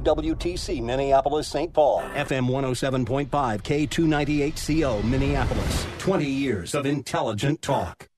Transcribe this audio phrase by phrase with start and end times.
[0.00, 1.72] WTC Minneapolis St.
[1.72, 5.86] Paul, FM 107.5, K298CO Minneapolis.
[5.98, 8.08] 20 years of intelligent talk.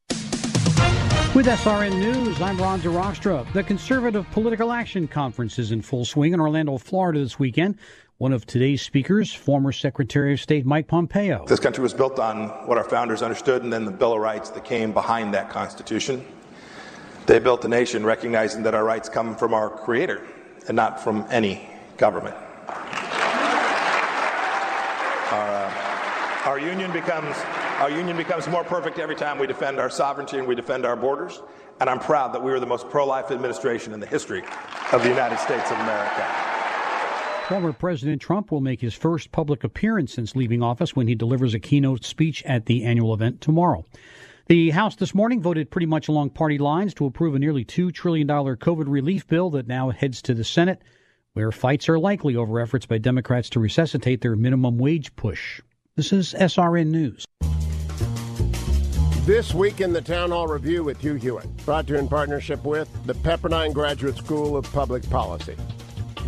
[1.35, 3.53] With SRN News, I'm Ron DeRostra.
[3.53, 7.77] The Conservative Political Action Conference is in full swing in Orlando, Florida this weekend.
[8.19, 11.45] One of today's speakers, former Secretary of State Mike Pompeo.
[11.49, 14.51] This country was built on what our founders understood and then the Bill of Rights
[14.51, 16.25] that came behind that Constitution.
[17.27, 20.23] They built a nation recognizing that our rights come from our Creator
[20.69, 22.37] and not from any government.
[25.31, 27.37] Our, uh, our, union becomes,
[27.79, 30.97] our union becomes more perfect every time we defend our sovereignty and we defend our
[30.97, 31.43] borders.
[31.81, 34.43] And I'm proud that we were the most pro life administration in the history
[34.93, 36.27] of the United States of America.
[37.49, 41.53] Former President Trump will make his first public appearance since leaving office when he delivers
[41.53, 43.85] a keynote speech at the annual event tomorrow.
[44.47, 47.95] The House this morning voted pretty much along party lines to approve a nearly $2
[47.95, 50.83] trillion COVID relief bill that now heads to the Senate,
[51.33, 55.63] where fights are likely over efforts by Democrats to resuscitate their minimum wage push.
[55.97, 57.25] This is SRN News.
[59.25, 62.63] This week in the Town Hall Review with Hugh Hewitt, brought to you in partnership
[62.65, 65.57] with the Pepperdine Graduate School of Public Policy.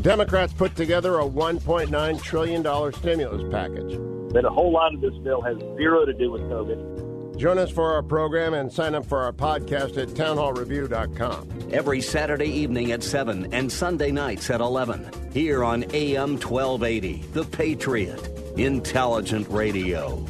[0.00, 3.98] Democrats put together a $1.9 trillion stimulus package.
[4.32, 7.05] But a whole lot of this bill has zero to do with COVID.
[7.36, 11.68] Join us for our program and sign up for our podcast at townhallreview.com.
[11.70, 15.30] Every Saturday evening at 7 and Sunday nights at 11.
[15.32, 18.32] Here on AM 1280, The Patriot.
[18.56, 20.24] Intelligent radio.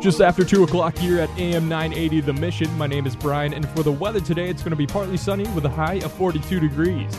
[0.00, 3.68] Just after 2 o'clock here at AM 980 The Mission, my name is Brian, and
[3.70, 6.60] for the weather today, it's going to be partly sunny with a high of 42
[6.60, 7.16] degrees.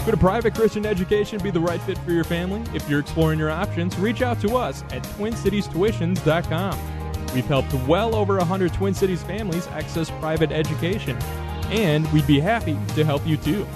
[0.00, 2.62] Could a private Christian education be the right fit for your family?
[2.74, 6.93] If you're exploring your options, reach out to us at TwinCitiesTuitions.com.
[7.34, 11.16] We've helped well over 100 Twin Cities families access private education,
[11.70, 13.66] and we'd be happy to help you too.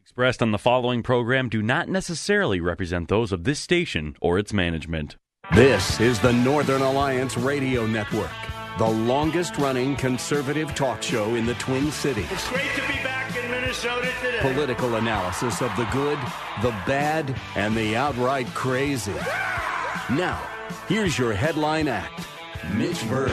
[0.00, 4.52] Expressed on the following program do not necessarily represent those of this station or its
[4.52, 5.16] management.
[5.54, 8.30] This is the Northern Alliance Radio Network,
[8.78, 12.30] the longest running conservative talk show in the Twin Cities.
[12.30, 13.11] It's great to be back in Minnesota today.
[13.72, 16.18] Political analysis of the good,
[16.60, 19.14] the bad, and the outright crazy.
[20.10, 20.46] Now,
[20.88, 22.26] here's your headline act
[22.74, 23.32] Mitch Berg.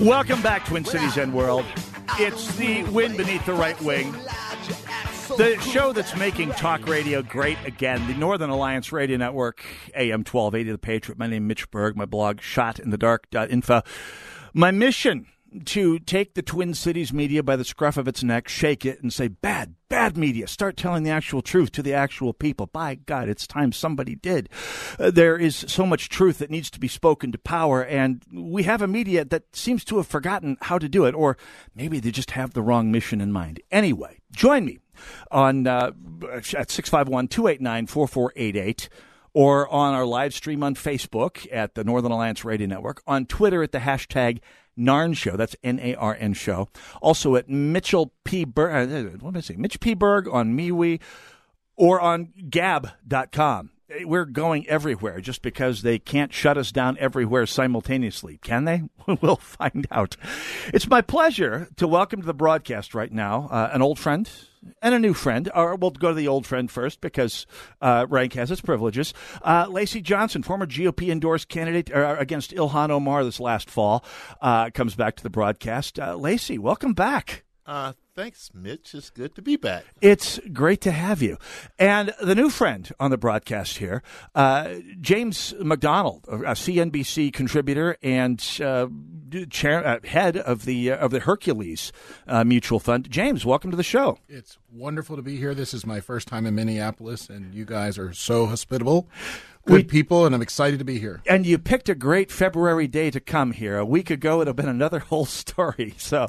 [0.00, 1.64] Welcome back, Twin Cities and World.
[2.20, 4.12] It's the wind beneath the right wing.
[5.36, 9.64] The show that's making talk radio great again, the Northern Alliance Radio Network,
[9.96, 11.18] AM 1280, The Patriot.
[11.18, 11.96] My name is Mitch Berg.
[11.96, 13.82] My blog, shotinthedark.info.
[14.54, 15.26] My mission
[15.66, 19.12] to take the Twin Cities media by the scruff of its neck, shake it, and
[19.12, 20.46] say, bad, bad media.
[20.46, 22.66] Start telling the actual truth to the actual people.
[22.66, 24.48] By God, it's time somebody did.
[24.98, 28.62] Uh, there is so much truth that needs to be spoken to power, and we
[28.64, 31.36] have a media that seems to have forgotten how to do it, or
[31.74, 33.60] maybe they just have the wrong mission in mind.
[33.70, 34.78] Anyway, join me
[35.30, 35.92] on uh,
[36.32, 38.88] at 651 289 4488
[39.32, 43.62] or on our live stream on Facebook at the Northern Alliance Radio Network, on Twitter
[43.62, 44.40] at the hashtag
[44.78, 45.36] Narn Show.
[45.36, 46.68] That's N A R N Show.
[47.00, 48.44] Also at Mitchell P.
[48.44, 48.90] Berg.
[48.90, 49.60] Uh, what am I saying?
[49.60, 49.94] Mitch P.
[49.94, 51.00] Berg on MeWe
[51.76, 53.70] or on Gab.com.
[54.04, 58.38] We're going everywhere just because they can't shut us down everywhere simultaneously.
[58.42, 58.82] Can they?
[59.20, 60.16] we'll find out.
[60.72, 64.30] It's my pleasure to welcome to the broadcast right now uh, an old friend,
[64.82, 65.50] and a new friend.
[65.54, 67.46] Or we'll go to the old friend first because
[67.80, 69.12] uh, rank has its privileges.
[69.42, 74.04] Uh, Lacy Johnson, former GOP endorsed candidate uh, against Ilhan Omar this last fall,
[74.40, 75.98] uh, comes back to the broadcast.
[75.98, 77.44] Uh, Lacy, welcome back.
[77.70, 78.96] Uh, thanks, Mitch.
[78.96, 79.84] It's good to be back.
[80.00, 81.38] It's great to have you.
[81.78, 84.02] And the new friend on the broadcast here,
[84.34, 88.88] uh, James McDonald, a CNBC contributor and uh,
[89.50, 91.92] chair, uh, head of the uh, of the Hercules
[92.26, 93.08] uh, Mutual Fund.
[93.08, 94.18] James, welcome to the show.
[94.28, 95.54] It's wonderful to be here.
[95.54, 99.08] This is my first time in Minneapolis, and you guys are so hospitable.
[99.70, 101.22] Good We- people, and I'm excited to be here.
[101.26, 103.78] And you picked a great February day to come here.
[103.78, 105.94] A week ago, it would have been another whole story.
[105.98, 106.26] So,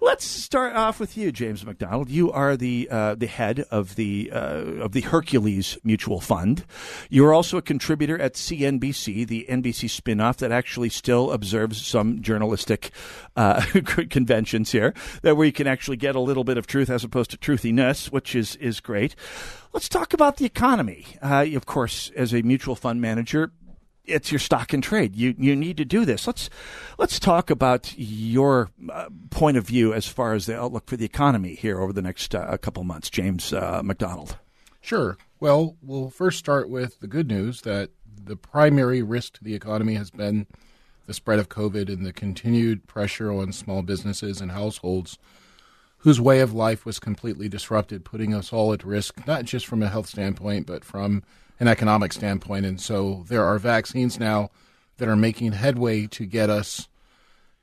[0.00, 2.10] let's start off with you, James McDonald.
[2.10, 4.38] You are the uh, the head of the uh,
[4.84, 6.64] of the Hercules Mutual Fund.
[7.10, 12.20] You are also a contributor at CNBC, the NBC spinoff that actually still observes some
[12.22, 12.90] journalistic
[13.36, 13.62] uh,
[14.10, 17.30] conventions here, that where you can actually get a little bit of truth as opposed
[17.30, 19.14] to truthiness, which is is great.
[19.72, 21.06] Let's talk about the economy.
[21.22, 23.52] Uh, of course, as a mutual fund manager,
[24.04, 25.16] it's your stock and trade.
[25.16, 26.26] You you need to do this.
[26.26, 26.50] Let's
[26.98, 31.04] let's talk about your uh, point of view as far as the outlook for the
[31.04, 33.08] economy here over the next uh, couple months.
[33.08, 34.36] James uh, McDonald.
[34.80, 35.16] Sure.
[35.40, 37.90] Well, we'll first start with the good news that
[38.24, 40.46] the primary risk to the economy has been
[41.06, 45.18] the spread of COVID and the continued pressure on small businesses and households
[46.02, 49.82] whose way of life was completely disrupted, putting us all at risk, not just from
[49.82, 51.22] a health standpoint, but from
[51.60, 52.66] an economic standpoint.
[52.66, 54.50] And so there are vaccines now
[54.98, 56.88] that are making headway to get us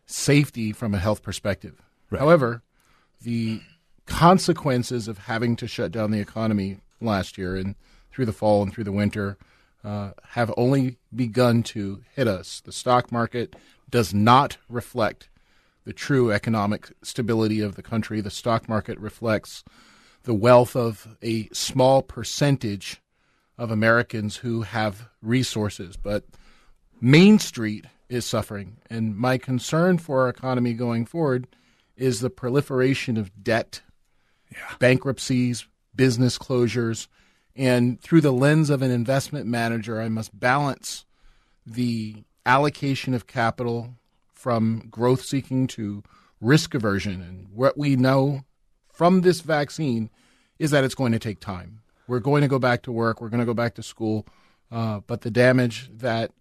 [0.05, 1.81] safety from a health perspective.
[2.17, 2.63] However,
[3.21, 3.61] the
[4.05, 7.75] consequences of having to shut down the economy last year and
[8.11, 9.37] through the fall and through the winter
[9.83, 12.61] uh, have only begun to hit us.
[12.61, 13.55] The stock market
[13.89, 15.29] does not reflect
[15.89, 18.21] the true economic stability of the country.
[18.21, 19.63] The stock market reflects
[20.21, 23.01] the wealth of a small percentage
[23.57, 25.97] of Americans who have resources.
[25.97, 26.25] But
[27.01, 28.77] Main Street is suffering.
[28.87, 31.47] And my concern for our economy going forward
[31.97, 33.81] is the proliferation of debt,
[34.77, 35.65] bankruptcies,
[35.95, 37.07] business closures.
[37.55, 41.07] And through the lens of an investment manager, I must balance
[41.65, 43.95] the allocation of capital
[44.39, 46.01] from growth seeking to
[46.39, 47.21] risk aversion.
[47.21, 48.45] And what we know
[48.87, 50.09] from this vaccine
[50.57, 51.81] is that it's going to take time.
[52.07, 54.25] We're going to go back to work, we're going to go back to school,
[54.71, 56.31] uh, but the damage that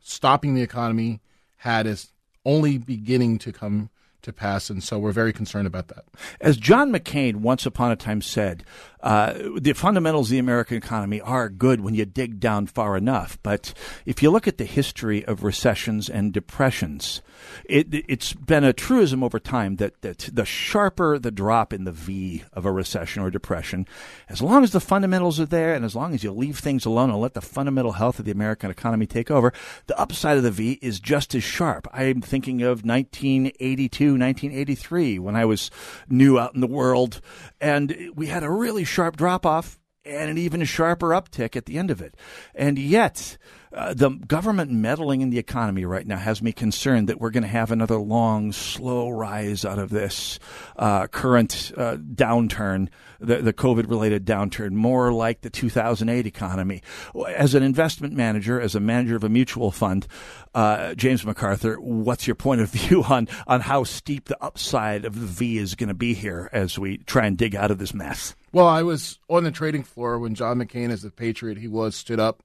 [0.00, 1.20] stopping the economy
[1.56, 2.12] had is
[2.44, 3.90] only beginning to come
[4.22, 6.04] to pass, and so we're very concerned about that.
[6.40, 8.64] As John McCain once upon a time said,
[9.00, 13.38] uh, the fundamentals of the American economy are good when you dig down far enough.
[13.42, 13.72] But
[14.04, 17.22] if you look at the history of recessions and depressions,
[17.64, 21.92] it, it's been a truism over time that, that the sharper the drop in the
[21.92, 23.86] V of a recession or depression,
[24.28, 27.10] as long as the fundamentals are there and as long as you leave things alone
[27.10, 29.52] and let the fundamental health of the American economy take over,
[29.86, 31.86] the upside of the V is just as sharp.
[31.92, 35.70] I'm thinking of 1982, 1983, when I was
[36.08, 37.20] new out in the world,
[37.60, 41.78] and we had a really sharp drop off and an even sharper uptick at the
[41.78, 42.16] end of it.
[42.54, 43.36] And yet,
[43.72, 47.42] uh, the government meddling in the economy right now has me concerned that we're going
[47.42, 50.38] to have another long, slow rise out of this
[50.76, 52.88] uh, current uh, downturn,
[53.20, 56.82] the, the COVID related downturn, more like the 2008 economy.
[57.28, 60.06] As an investment manager, as a manager of a mutual fund,
[60.54, 65.18] uh, James MacArthur, what's your point of view on, on how steep the upside of
[65.18, 67.92] the V is going to be here as we try and dig out of this
[67.92, 68.34] mess?
[68.52, 71.94] Well, I was on the trading floor when John McCain, as the patriot he was,
[71.94, 72.42] stood up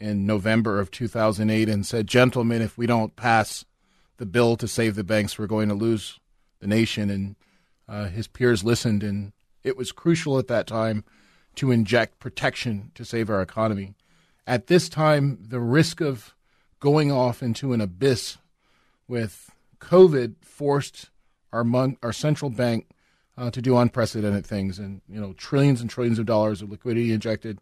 [0.00, 3.64] in November of 2008 and said, Gentlemen, if we don't pass
[4.16, 6.18] the bill to save the banks, we're going to lose
[6.60, 7.10] the nation.
[7.10, 7.36] And
[7.88, 9.32] uh, his peers listened, and
[9.62, 11.04] it was crucial at that time
[11.56, 13.94] to inject protection to save our economy.
[14.46, 16.34] At this time, the risk of
[16.80, 18.38] going off into an abyss
[19.08, 19.50] with
[19.80, 21.10] COVID forced
[21.52, 22.88] our, mon- our central bank
[23.36, 27.12] uh, to do unprecedented things, and you know, trillions and trillions of dollars of liquidity
[27.12, 27.58] injected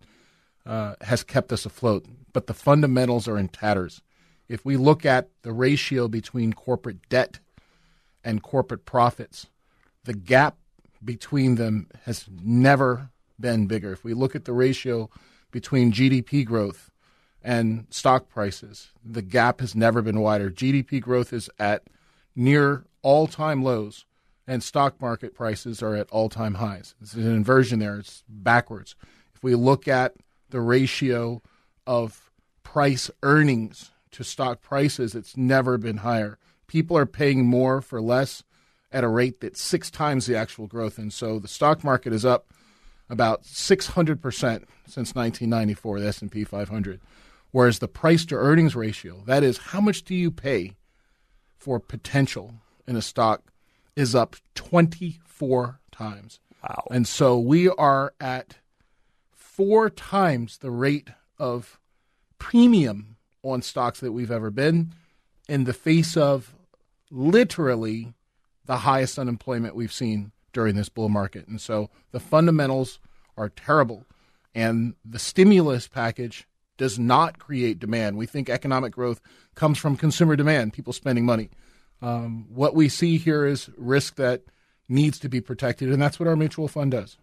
[0.67, 2.07] uh, has kept us afloat.
[2.33, 4.03] But the fundamentals are in tatters.
[4.49, 7.41] If we look at the ratio between corporate debt
[8.25, 9.47] and corporate profits,
[10.05, 10.57] the gap
[11.05, 13.93] between them has never been bigger.
[13.93, 15.11] If we look at the ratio
[15.51, 16.91] between GDP growth
[17.43, 20.51] and stock prices, the gap has never been wider.
[20.51, 21.85] GDP growth is at
[22.37, 24.07] near all time lows,
[24.47, 26.95] and stock market prices are at all time highs.
[27.01, 28.95] It's an inversion there, it's backwards.
[29.35, 30.15] If we look at
[30.53, 31.43] the ratio
[31.87, 32.31] of
[32.63, 36.39] price earnings to stock prices, it's never been higher.
[36.69, 38.45] People are paying more for less
[38.93, 40.99] at a rate that's six times the actual growth.
[40.99, 42.53] And so the stock market is up
[43.09, 44.23] about 600%
[44.87, 47.01] since 1994, the S&P 500.
[47.51, 50.77] Whereas the price to earnings ratio, that is how much do you pay
[51.57, 52.55] for potential
[52.87, 53.53] in a stock
[53.97, 56.41] is up 24 times.
[56.63, 56.87] Wow.
[56.91, 58.57] And so we are at
[59.55, 61.79] four times the rate of
[62.39, 64.95] premium on stocks that we've ever been
[65.49, 66.55] in the face of
[67.11, 68.15] literally
[68.65, 71.47] the highest unemployment we've seen during this bull market.
[71.49, 72.99] And so the fundamentals
[73.37, 74.07] are terrible.
[74.55, 76.47] And the stimulus package
[76.79, 78.17] does not create demand.
[78.17, 79.21] We think economic growth
[79.55, 81.51] comes from consumer demand, people spending money.
[82.01, 84.43] Um, what we see here is risk that
[84.89, 87.19] needs to be protected, and that's what our mutual fund does.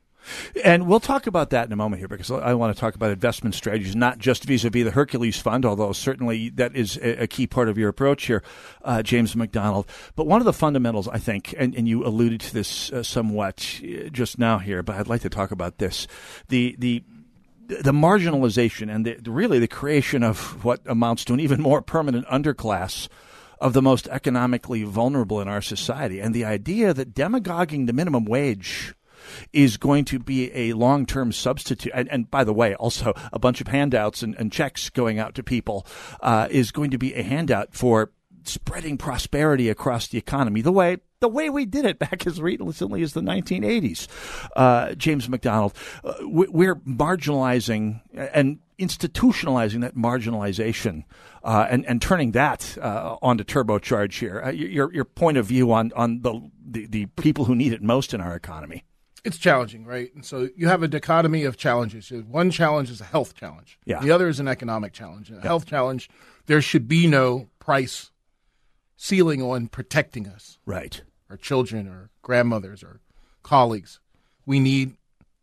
[0.63, 3.11] And we'll talk about that in a moment here because I want to talk about
[3.11, 7.27] investment strategies, not just vis a vis the Hercules Fund, although certainly that is a
[7.27, 8.43] key part of your approach here,
[8.83, 9.87] uh, James McDonald.
[10.15, 13.81] But one of the fundamentals, I think, and, and you alluded to this uh, somewhat
[13.83, 16.07] uh, just now here, but I'd like to talk about this
[16.49, 17.03] the, the
[17.67, 22.25] the marginalization and the, really the creation of what amounts to an even more permanent
[22.27, 23.07] underclass
[23.61, 26.19] of the most economically vulnerable in our society.
[26.19, 28.95] And the idea that demagoguing the minimum wage
[29.53, 31.91] is going to be a long term substitute.
[31.93, 35.35] And, and, by the way, also a bunch of handouts and, and checks going out
[35.35, 35.85] to people
[36.21, 38.11] uh, is going to be a handout for
[38.43, 43.01] spreading prosperity across the economy the way the way we did it back as recently
[43.01, 44.07] as the 1980s.
[44.55, 51.03] Uh, James McDonald, uh, we're marginalizing and institutionalizing that marginalization
[51.43, 54.41] uh, and, and turning that uh, onto turbocharge here.
[54.45, 57.81] Uh, your, your point of view on, on the, the, the people who need it
[57.81, 58.85] most in our economy
[59.23, 60.13] it's challenging, right?
[60.13, 62.11] And so you have a dichotomy of challenges.
[62.11, 63.79] One challenge is a health challenge.
[63.85, 63.99] Yeah.
[63.99, 65.29] The other is an economic challenge.
[65.29, 65.41] A yeah.
[65.41, 66.09] health challenge,
[66.45, 68.11] there should be no price
[68.97, 70.57] ceiling on protecting us.
[70.65, 71.01] Right.
[71.29, 73.01] Our children or grandmothers or
[73.43, 73.99] colleagues.
[74.45, 74.95] We need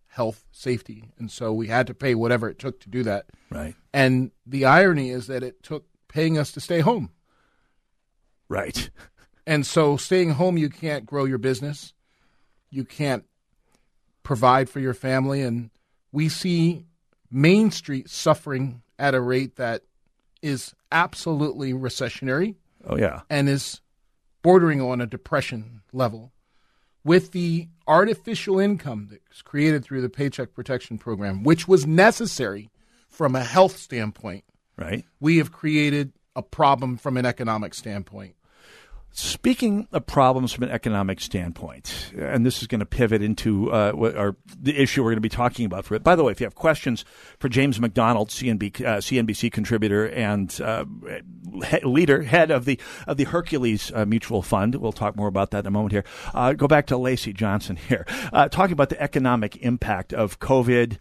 [0.09, 1.11] health safety.
[1.19, 3.27] And so we had to pay whatever it took to do that.
[3.51, 3.75] Right.
[3.93, 7.11] And the irony is that it took paying us to stay home.
[8.49, 8.91] Right.
[9.49, 11.95] And so staying home, you can't grow your business.
[12.69, 13.25] You can't
[14.27, 15.41] provide for your family.
[15.41, 15.71] And
[16.11, 16.85] we see
[17.31, 19.83] Main Street suffering at a rate that
[20.43, 22.57] is absolutely recessionary.
[22.85, 23.21] Oh, yeah.
[23.31, 23.81] And is
[24.43, 26.33] bordering on a depression level.
[27.05, 32.69] With the artificial income that's created through the Paycheck Protection Program, which was necessary
[33.09, 34.45] from a health standpoint,
[34.77, 35.05] right?
[35.21, 38.35] We have created a problem from an economic standpoint.
[39.13, 43.93] Speaking of problems from an economic standpoint, and this is going to pivot into uh,
[43.93, 46.05] what our, the issue we're going to be talking about for it.
[46.05, 47.03] By the way, if you have questions
[47.39, 50.85] for James McDonald, uh, CNBC contributor and uh,
[51.65, 55.51] he, leader, head of the of the Hercules uh, Mutual Fund, we'll talk more about
[55.53, 56.05] that in a moment here.
[56.35, 60.99] Uh, go back to Lacy Johnson here, uh, talking about the economic impact of COVID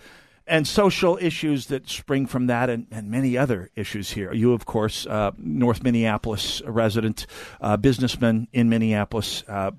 [0.48, 4.34] and social issues that spring from that and, and many other issues here.
[4.34, 7.26] You, of course, uh, North Minneapolis resident,
[7.62, 9.72] uh, businessman in Minneapolis, uh,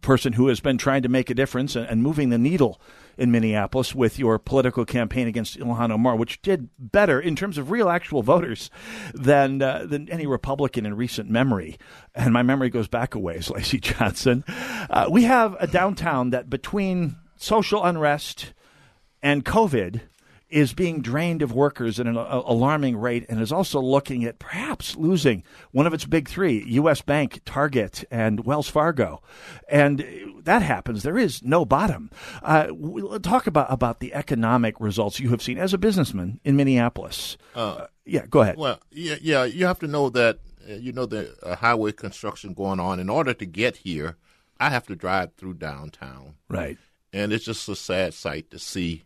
[0.00, 2.80] person who has been trying to make a difference and, and, moving the needle
[3.18, 7.70] in Minneapolis with your political campaign against Ilhan Omar, which did better in terms of
[7.70, 8.70] real actual voters
[9.12, 11.78] than uh, than any Republican in recent memory.
[12.14, 14.44] And my memory goes back a ways, Lacy Johnson.
[14.48, 18.54] Uh, we have a downtown that between social unrest
[19.22, 20.00] and COVID
[20.50, 24.96] is being drained of workers at an alarming rate and is also looking at perhaps
[24.96, 27.02] losing one of its big three U.S.
[27.02, 29.22] Bank, Target, and Wells Fargo.
[29.68, 30.04] And
[30.42, 31.02] that happens.
[31.02, 32.10] There is no bottom.
[32.42, 32.66] Uh,
[33.22, 37.38] talk about, about the economic results you have seen as a businessman in Minneapolis.
[37.54, 38.56] Uh, yeah, go ahead.
[38.56, 42.54] Well, yeah, yeah, you have to know that, uh, you know, the uh, highway construction
[42.54, 42.98] going on.
[42.98, 44.16] In order to get here,
[44.58, 46.34] I have to drive through downtown.
[46.48, 46.76] Right.
[47.12, 49.04] And it's just a sad sight to see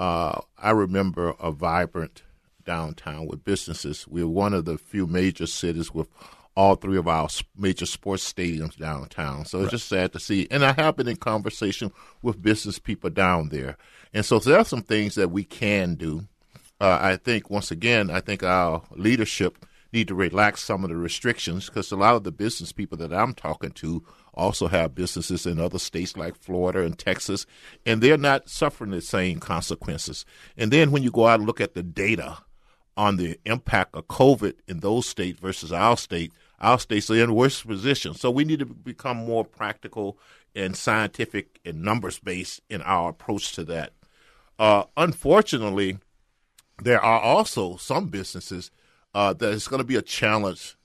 [0.00, 2.22] uh, I remember a vibrant
[2.64, 4.08] downtown with businesses.
[4.08, 6.08] We're one of the few major cities with
[6.56, 9.44] all three of our major sports stadiums downtown.
[9.44, 9.70] So it's right.
[9.72, 10.48] just sad to see.
[10.50, 11.92] And I have been in conversation
[12.22, 13.76] with business people down there.
[14.14, 16.26] And so there are some things that we can do.
[16.80, 20.96] Uh, I think, once again, I think our leadership need to relax some of the
[20.96, 24.02] restrictions because a lot of the business people that I'm talking to
[24.40, 27.46] also have businesses in other states like Florida and Texas,
[27.86, 30.24] and they're not suffering the same consequences.
[30.56, 32.38] And then when you go out and look at the data
[32.96, 37.34] on the impact of COVID in those states versus our state, our states are in
[37.34, 38.14] worse position.
[38.14, 40.18] So we need to become more practical
[40.54, 43.92] and scientific and numbers based in our approach to that.
[44.58, 45.98] Uh, unfortunately,
[46.82, 48.70] there are also some businesses
[49.14, 50.76] uh, that it's going to be a challenge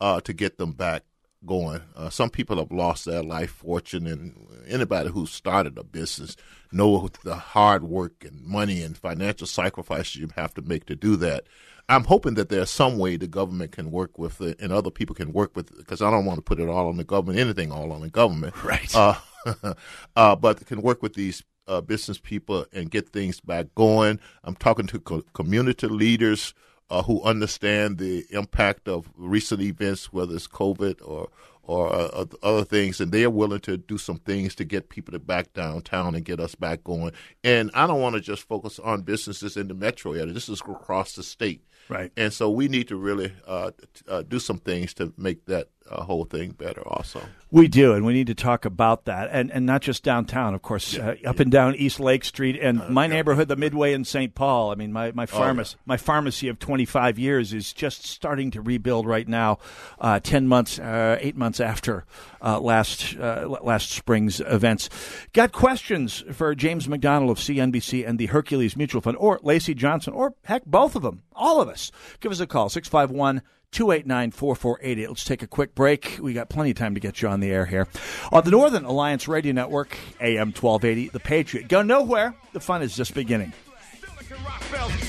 [0.00, 1.02] uh, to get them back
[1.46, 1.80] going.
[1.96, 4.34] Uh, some people have lost their life fortune, and
[4.66, 6.36] anybody who started a business
[6.72, 11.16] know the hard work and money and financial sacrifices you have to make to do
[11.16, 11.44] that.
[11.88, 15.14] I'm hoping that there's some way the government can work with it and other people
[15.14, 17.38] can work with it because I don't want to put it all on the government,
[17.38, 18.54] anything all on the government.
[18.64, 18.94] Right.
[18.94, 19.14] Uh,
[20.16, 24.18] uh, but can work with these uh, business people and get things back going.
[24.42, 26.54] I'm talking to co- community leaders
[26.90, 31.28] uh, who understand the impact of recent events, whether it's COVID or
[31.66, 35.12] or uh, other things, and they are willing to do some things to get people
[35.12, 37.12] to back downtown and get us back going.
[37.42, 40.32] And I don't want to just focus on businesses in the metro area.
[40.32, 41.64] This is across the state.
[41.88, 42.12] Right.
[42.16, 43.70] And so we need to really uh,
[44.08, 46.82] uh, do some things to make that uh, whole thing better.
[46.86, 50.54] Also, We do, and we need to talk about that, and and not just downtown,
[50.54, 54.04] of course, uh, up and down East Lake Street, and my neighborhood, the Midway in
[54.04, 54.34] St.
[54.34, 54.70] Paul.
[54.72, 58.50] I mean, my my Oh, pharmacy, my pharmacy of twenty five years is just starting
[58.52, 59.58] to rebuild right now,
[60.00, 62.04] uh, ten months, uh, eight months after
[62.42, 64.88] uh, last uh, last spring's events.
[65.32, 70.12] Got questions for James McDonald of CNBC and the Hercules Mutual Fund, or Lacy Johnson,
[70.14, 71.92] or heck, both of them, all of us.
[72.20, 73.42] Give us a call six five one.
[73.74, 75.08] 289 4488.
[75.08, 76.18] Let's take a quick break.
[76.22, 77.88] We got plenty of time to get you on the air here.
[78.32, 81.68] On the Northern Alliance Radio Network, AM 1280, The Patriot.
[81.68, 82.34] Go nowhere.
[82.52, 83.52] The fun is just beginning.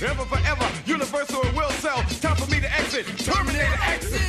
[0.01, 1.97] Ever forever, universal will sell.
[2.21, 3.07] Time for me to exit.
[3.07, 4.21] Exit.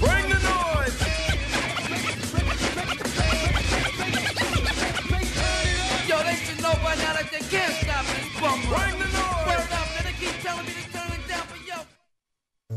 [0.00, 0.98] Bring the noise.
[6.08, 8.40] Yo, they should know by now that they can't stop this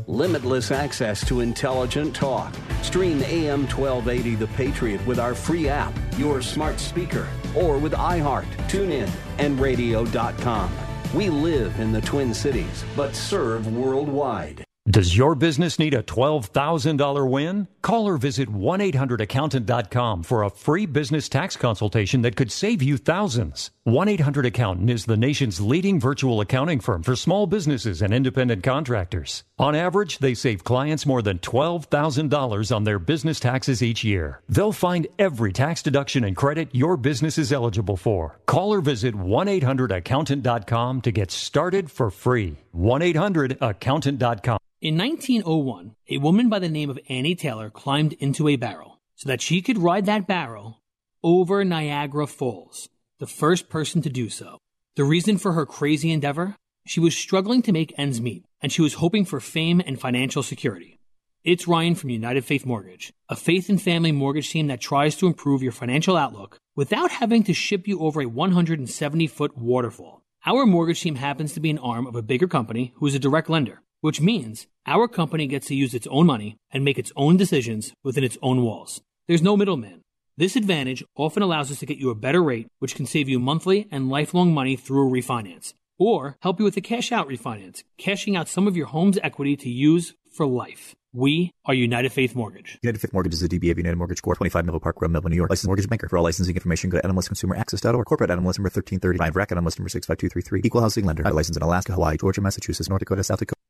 [0.06, 2.54] Limitless access to intelligent talk.
[2.82, 8.46] Stream AM 1280 The Patriot with our free app, your smart speaker, or with iHeart,
[8.68, 10.72] TuneIn, and radio.com.
[11.14, 14.64] We live in the Twin Cities, but serve worldwide.
[14.88, 17.68] Does your business need a $12,000 win?
[17.82, 23.70] Call or visit 1-800-accountant.com for a free business tax consultation that could save you thousands.
[23.84, 29.42] 1-800-ACCOUNTANT is the nation's leading virtual accounting firm for small businesses and independent contractors.
[29.58, 34.40] On average, they save clients more than $12,000 on their business taxes each year.
[34.48, 38.38] They'll find every tax deduction and credit your business is eligible for.
[38.46, 42.58] Call or visit 1-800-accountant.com to get started for free.
[42.76, 44.58] 1-800-accountant.com.
[44.80, 49.28] In 1901, a woman by the name of Annie Taylor climbed into a barrel so
[49.28, 50.80] that she could ride that barrel
[51.24, 52.88] over Niagara Falls,
[53.22, 54.58] the first person to do so.
[54.96, 56.56] The reason for her crazy endeavor?
[56.84, 60.42] She was struggling to make ends meet, and she was hoping for fame and financial
[60.42, 60.98] security.
[61.44, 65.28] It's Ryan from United Faith Mortgage, a faith and family mortgage team that tries to
[65.28, 70.22] improve your financial outlook without having to ship you over a 170 foot waterfall.
[70.44, 73.20] Our mortgage team happens to be an arm of a bigger company who is a
[73.20, 77.12] direct lender, which means our company gets to use its own money and make its
[77.14, 79.00] own decisions within its own walls.
[79.28, 80.00] There's no middleman.
[80.38, 83.38] This advantage often allows us to get you a better rate, which can save you
[83.38, 87.84] monthly and lifelong money through a refinance, or help you with a cash out refinance,
[87.98, 90.94] cashing out some of your home's equity to use for life.
[91.12, 92.78] We are United Faith Mortgage.
[92.82, 94.38] United Faith Mortgage is a DBA of United Mortgage Corp.
[94.38, 95.50] 25 Melville Park Road, Melville, New York.
[95.50, 96.08] Licensed mortgage banker.
[96.08, 98.06] For all licensing information, go to nmlsconsumeraccess.org.
[98.06, 99.36] Corporate NMLS number 1335.
[99.36, 100.62] RAC NMLS number 65233.
[100.64, 101.24] Equal housing lender.
[101.24, 103.60] Licensed in Alaska, Hawaii, Georgia, Massachusetts, North Dakota, South Dakota.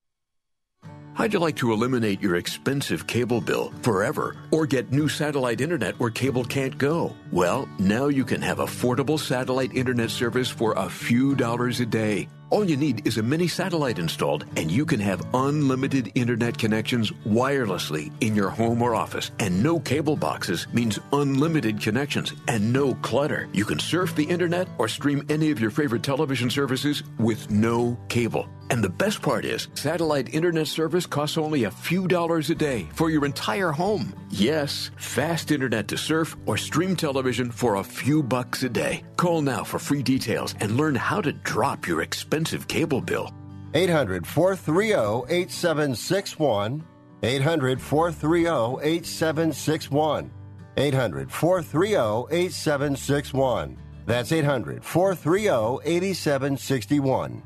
[1.15, 5.99] How'd you like to eliminate your expensive cable bill forever or get new satellite internet
[6.01, 7.15] where cable can't go?
[7.31, 12.29] Well, now you can have affordable satellite internet service for a few dollars a day.
[12.53, 17.11] All you need is a mini satellite installed, and you can have unlimited internet connections
[17.27, 19.31] wirelessly in your home or office.
[19.39, 23.49] And no cable boxes means unlimited connections and no clutter.
[23.55, 27.97] You can surf the internet or stream any of your favorite television services with no
[28.11, 28.47] cable.
[28.69, 32.87] And the best part is, satellite internet service costs only a few dollars a day
[32.93, 34.15] for your entire home.
[34.31, 39.05] Yes, fast internet to surf or stream television for a few bucks a day.
[39.17, 43.31] Call now for free details and learn how to drop your expensive cable bill.
[43.75, 46.85] 800 430 8761.
[47.23, 50.31] 800 430 8761.
[50.77, 53.79] 800 430 8761.
[54.07, 57.43] That's 800 430 8761.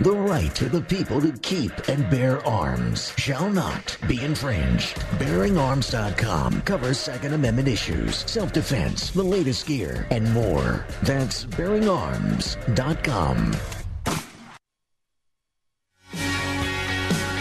[0.00, 4.96] The right of the people to keep and bear arms shall not be infringed.
[5.18, 10.86] BearingArms.com covers Second Amendment issues, self-defense, the latest gear, and more.
[11.02, 13.36] That's BearingArms.com.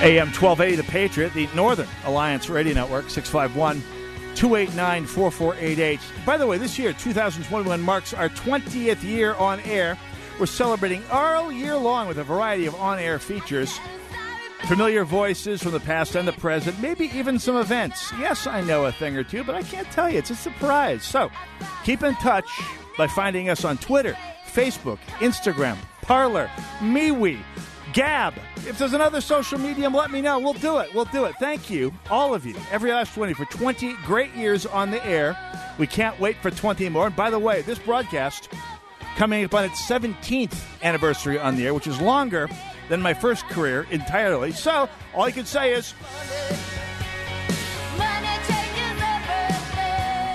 [0.01, 3.81] AM 1280, The Patriot, the Northern Alliance Radio Network, 651
[4.35, 5.99] 289 4488.
[6.25, 9.97] By the way, this year, 2021, marks our 20th year on air.
[10.39, 13.77] We're celebrating all year long with a variety of on air features.
[14.67, 18.13] Familiar voices from the past and the present, maybe even some events.
[18.17, 20.17] Yes, I know a thing or two, but I can't tell you.
[20.17, 21.03] It's a surprise.
[21.03, 21.29] So
[21.83, 22.47] keep in touch
[22.97, 24.15] by finding us on Twitter,
[24.53, 26.49] Facebook, Instagram, Parler,
[26.79, 27.39] MeWe,
[27.91, 28.33] Gab.
[28.65, 30.39] If there's another social medium, let me know.
[30.39, 30.93] We'll do it.
[30.93, 31.35] We'll do it.
[31.39, 35.37] Thank you, all of you, every last 20, for 20 great years on the air.
[35.77, 37.07] We can't wait for 20 more.
[37.07, 38.49] And by the way, this broadcast
[39.19, 42.47] coming up on its 17th anniversary on the air, which is longer
[42.87, 44.53] than my first career entirely.
[44.53, 45.93] So all you can say is.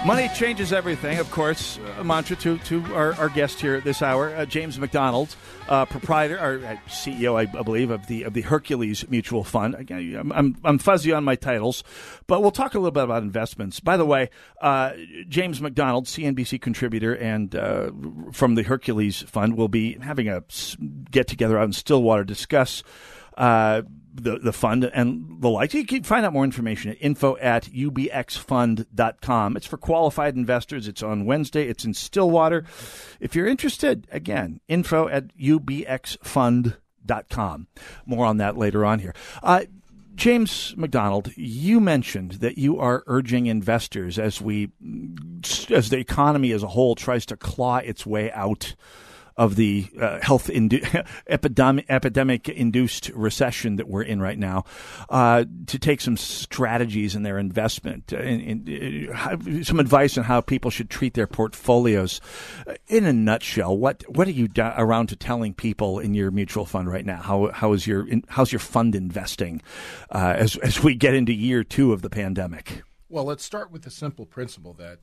[0.04, 1.78] Money changes everything, of course.
[1.98, 5.34] A mantra to, to our, our guest here at this hour, uh, James McDonald,
[5.66, 9.74] uh, proprietor or uh, CEO, I, believe, of the of the Hercules Mutual Fund.
[9.74, 11.84] Again, I'm, I'm, I'm, fuzzy on my titles,
[12.26, 13.80] but we'll talk a little bit about investments.
[13.80, 14.28] By the way,
[14.60, 14.92] uh,
[15.26, 17.90] James McDonald, CNBC contributor and uh,
[18.30, 20.44] from the Hercules Fund, will be having a
[21.10, 22.82] get together out in Stillwater discuss
[24.14, 25.74] the, the fund and the like.
[25.74, 29.56] You can find out more information at info at ubxfund.com.
[29.56, 30.86] It's for qualified investors.
[30.86, 31.66] It's on Wednesday.
[31.68, 32.64] It's in Stillwater.
[33.20, 37.66] If you're interested, again, info at ubxfund.com.
[38.06, 39.14] More on that later on here.
[39.42, 39.64] Uh,
[40.14, 44.70] James McDonald, you mentioned that you are urging investors as we,
[45.70, 48.76] as the economy as a whole tries to claw its way out
[49.36, 54.64] of the uh, health indu- epidemic, epidemic induced recession that we're in right now
[55.10, 60.24] uh, to take some strategies in their investment, uh, in, in, uh, some advice on
[60.24, 62.20] how people should treat their portfolios.
[62.66, 66.64] Uh, in a nutshell, what what are you around to telling people in your mutual
[66.64, 67.20] fund right now?
[67.20, 69.62] How how is your in, how's your fund investing
[70.10, 72.82] uh, as as we get into year two of the pandemic?
[73.08, 74.98] Well, let's start with the simple principle that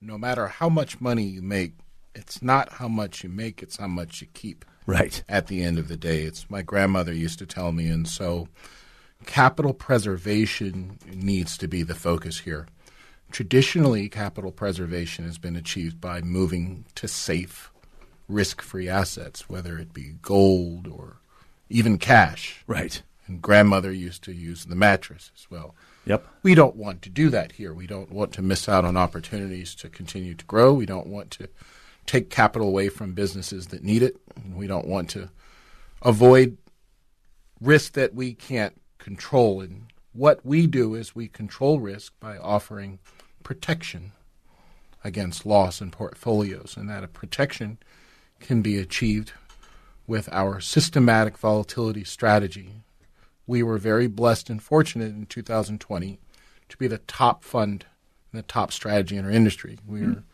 [0.00, 1.74] no matter how much money you make
[2.16, 4.64] it's not how much you make, it's how much you keep.
[4.86, 5.22] Right.
[5.28, 8.48] At the end of the day, it's my grandmother used to tell me, and so
[9.26, 12.66] capital preservation needs to be the focus here.
[13.32, 17.70] Traditionally, capital preservation has been achieved by moving to safe,
[18.28, 21.16] risk free assets, whether it be gold or
[21.68, 22.62] even cash.
[22.66, 23.02] Right.
[23.26, 25.74] And grandmother used to use the mattress as well.
[26.04, 26.24] Yep.
[26.44, 27.74] We don't want to do that here.
[27.74, 30.72] We don't want to miss out on opportunities to continue to grow.
[30.72, 31.48] We don't want to
[32.06, 34.16] take capital away from businesses that need it.
[34.54, 35.28] We don't want to
[36.02, 36.56] avoid
[37.60, 39.60] risk that we can't control.
[39.60, 42.98] And what we do is we control risk by offering
[43.42, 44.12] protection
[45.04, 47.78] against loss in portfolios, and that a protection
[48.40, 49.32] can be achieved
[50.06, 52.82] with our systematic volatility strategy.
[53.46, 56.18] We were very blessed and fortunate in 2020
[56.68, 57.86] to be the top fund
[58.32, 59.78] and the top strategy in our industry.
[59.86, 60.12] We hmm.
[60.12, 60.24] are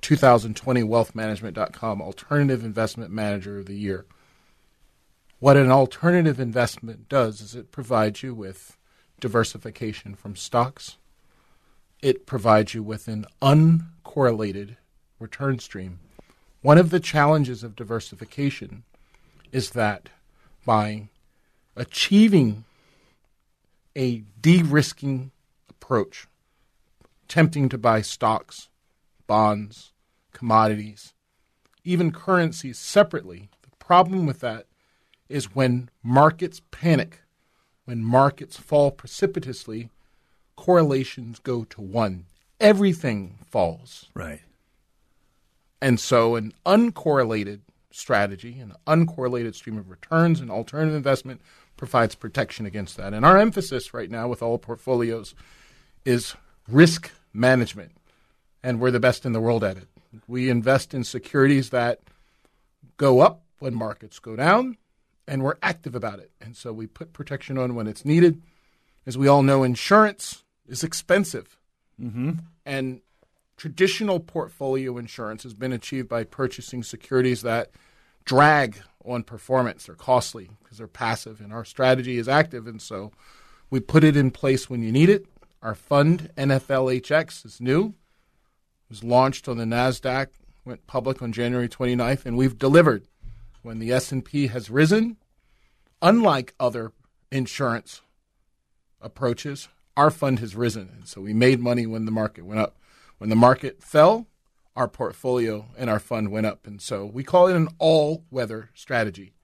[0.00, 4.06] 2020 wealthmanagement.com alternative investment manager of the year.
[5.38, 8.76] What an alternative investment does is it provides you with
[9.20, 10.96] diversification from stocks.
[12.02, 14.76] It provides you with an uncorrelated
[15.18, 16.00] return stream.
[16.62, 18.84] One of the challenges of diversification
[19.52, 20.08] is that
[20.64, 21.08] by
[21.76, 22.64] achieving
[23.96, 25.30] a de risking
[25.68, 26.26] approach,
[27.24, 28.68] attempting to buy stocks,
[29.30, 29.92] bonds,
[30.32, 31.14] commodities,
[31.84, 33.48] even currencies separately.
[33.62, 34.66] The problem with that
[35.28, 37.20] is when markets panic,
[37.84, 39.88] when markets fall precipitously,
[40.56, 42.24] correlations go to one.
[42.58, 44.08] Everything falls.
[44.14, 44.40] Right.
[45.80, 47.60] And so an uncorrelated
[47.92, 51.40] strategy, an uncorrelated stream of returns, and alternative investment
[51.76, 53.14] provides protection against that.
[53.14, 55.36] And our emphasis right now with all portfolios
[56.04, 56.34] is
[56.66, 57.92] risk management
[58.62, 59.88] and we're the best in the world at it.
[60.26, 62.00] We invest in securities that
[62.96, 64.76] go up when markets go down,
[65.26, 66.30] and we're active about it.
[66.40, 68.40] And so we put protection on when it's needed.
[69.06, 71.56] As we all know, insurance is expensive.
[72.00, 72.32] Mm-hmm.
[72.66, 73.00] And
[73.56, 77.70] traditional portfolio insurance has been achieved by purchasing securities that
[78.24, 79.86] drag on performance.
[79.86, 82.66] They're costly because they're passive, and our strategy is active.
[82.66, 83.12] And so
[83.70, 85.26] we put it in place when you need it.
[85.62, 87.94] Our fund, NFLHX, is new
[88.90, 90.26] was launched on the Nasdaq,
[90.64, 93.06] went public on January 29th, and we've delivered.
[93.62, 95.16] When the S&P has risen,
[96.02, 96.92] unlike other
[97.30, 98.02] insurance
[99.00, 100.90] approaches, our fund has risen.
[100.94, 102.76] And so we made money when the market went up.
[103.18, 104.26] When the market fell,
[104.74, 106.66] our portfolio and our fund went up.
[106.66, 109.34] And so we call it an all weather strategy.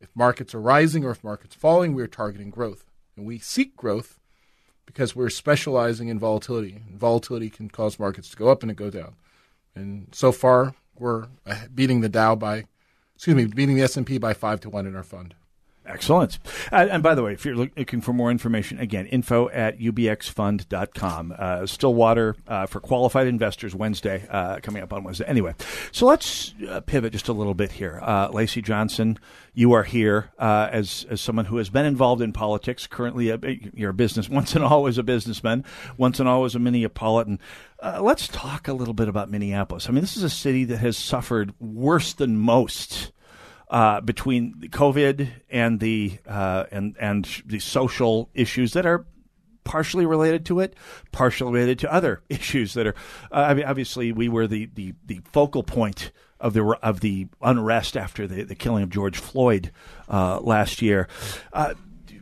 [0.00, 2.84] If markets are rising or if markets falling, we're targeting growth.
[3.16, 4.18] And we seek growth
[4.92, 6.82] because we're specializing in volatility.
[6.94, 9.14] Volatility can cause markets to go up and to go down.
[9.74, 11.26] And so far, we're
[11.74, 12.64] beating the Dow by,
[13.14, 15.34] excuse me, beating the S and P by five to one in our fund.
[15.92, 16.38] Excellent.
[16.72, 21.34] Uh, and by the way, if you're looking for more information, again, info at ubxfund.com.
[21.38, 25.26] Uh, Stillwater uh, for qualified investors Wednesday, uh, coming up on Wednesday.
[25.26, 25.54] Anyway,
[25.90, 28.00] so let's uh, pivot just a little bit here.
[28.02, 29.18] Uh, Lacy Johnson,
[29.52, 32.86] you are here as, as someone who has been involved in politics.
[32.86, 33.38] Currently, a,
[33.74, 35.62] you're a business, once and always a businessman,
[35.98, 37.38] once and always a Minneapolitan.
[38.00, 39.88] let's talk a little bit about Minneapolis.
[39.88, 43.12] I mean, this is a city that has suffered worse than most
[43.72, 49.06] uh, between COVID and the uh, and and the social issues that are
[49.64, 50.76] partially related to it,
[51.10, 52.94] partially related to other issues that are.
[53.32, 57.28] Uh, I mean, obviously, we were the, the, the focal point of the of the
[57.40, 59.72] unrest after the, the killing of George Floyd
[60.08, 61.08] uh, last year.
[61.54, 61.72] Uh,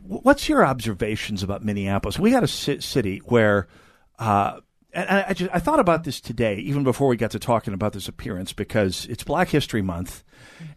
[0.03, 2.17] what's your observations about Minneapolis?
[2.17, 3.67] We got a city where.
[4.93, 7.93] And I, just, I thought about this today, even before we got to talking about
[7.93, 10.23] this appearance, because it's Black History Month,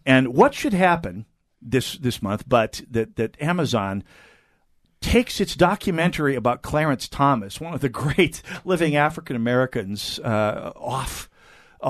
[0.05, 1.25] and what should happen
[1.61, 4.03] this this month, but that that Amazon
[5.01, 11.29] takes its documentary about Clarence Thomas, one of the great living African Americans, uh, off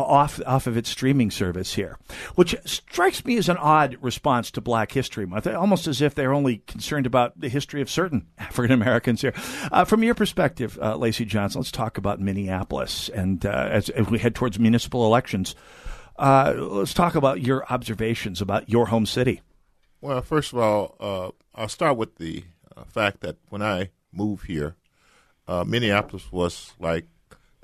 [0.04, 1.98] off off of its streaming service here,
[2.36, 6.34] which strikes me as an odd response to Black History Month, almost as if they're
[6.34, 9.34] only concerned about the history of certain African Americans here.
[9.72, 14.08] Uh, from your perspective, uh, Lacy Johnson, let's talk about Minneapolis, and uh, as, as,
[14.08, 15.56] we head towards municipal elections,
[16.18, 19.42] uh, let's talk about your observations about your home city.
[20.02, 22.44] Well, first of all, uh, I'll start with the
[22.76, 24.76] uh, fact that when I moved here,
[25.48, 27.06] Minneapolis was like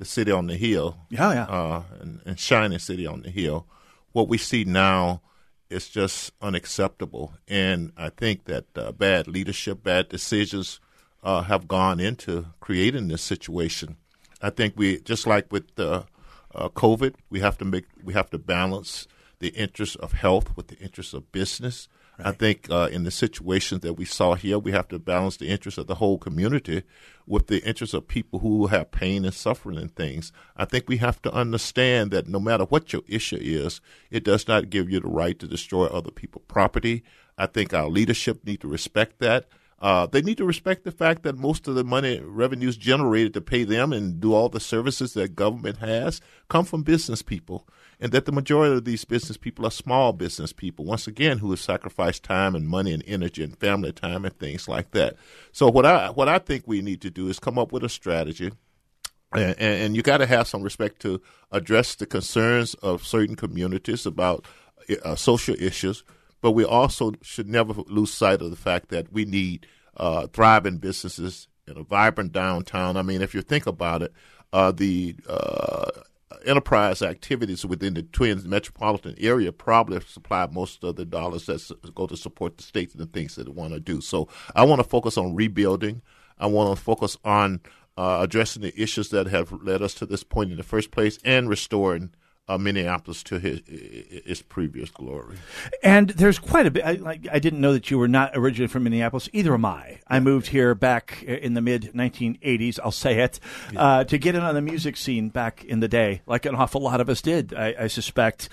[0.02, 0.98] the city on the hill.
[1.12, 1.44] Yeah, yeah.
[1.44, 3.68] Uh, and, and shining city on the hill.
[4.14, 5.22] What we see now
[5.70, 7.36] is just unacceptable.
[7.48, 10.80] And I think that uh, bad leadership, bad decisions
[11.22, 13.98] uh, have gone into creating this situation.
[14.42, 16.02] I think we, just like with uh,
[16.56, 20.80] COVID, we have to make, we have to balance the interests of health with the
[20.80, 21.88] interests of business.
[22.24, 22.30] Right.
[22.30, 25.48] I think uh, in the situations that we saw here, we have to balance the
[25.48, 26.84] interests of the whole community
[27.28, 30.32] with the interests of people who have pain and suffering and things.
[30.56, 34.48] I think we have to understand that no matter what your issue is, it does
[34.48, 37.04] not give you the right to destroy other people's property.
[37.38, 39.48] I think our leadership need to respect that.
[39.80, 43.42] Uh, they need to respect the fact that most of the money revenues generated to
[43.42, 47.68] pay them and do all the services that government has come from business people
[48.02, 51.52] and that the majority of these business people are small business people, once again, who
[51.52, 55.16] have sacrificed time and money and energy and family time and things like that.
[55.52, 57.90] So what I what I think we need to do is come up with a
[57.90, 58.52] strategy.
[59.34, 61.22] And, and you got to have some respect to
[61.54, 64.46] address the concerns of certain communities about
[65.06, 66.04] uh, social issues,
[66.42, 70.80] but we also should never lose sight of the fact that we need uh, thriving
[70.80, 72.98] businesses in a vibrant downtown.
[72.98, 74.12] I mean, if you think about it,
[74.52, 75.92] uh, the uh,
[76.46, 82.08] enterprise activities within the Twins metropolitan area probably supply most of the dollars that go
[82.08, 84.02] to support the states and the things that they want to do.
[84.02, 86.02] So I want to focus on rebuilding.
[86.40, 87.62] I want to focus on
[87.98, 91.20] uh, addressing the issues that have led us to this point in the first place
[91.24, 92.12] and restoring
[92.48, 93.62] uh, Minneapolis to his,
[94.26, 95.38] his previous glory.
[95.84, 96.86] And there's quite a bit.
[96.86, 99.30] I, I, didn't know that you were not originally from Minneapolis.
[99.32, 100.00] Either am I.
[100.08, 102.80] I moved here back in the mid 1980s.
[102.84, 103.40] I'll say it
[103.76, 106.82] uh, to get in on the music scene back in the day, like an awful
[106.82, 108.50] lot of us did, I, I suspect.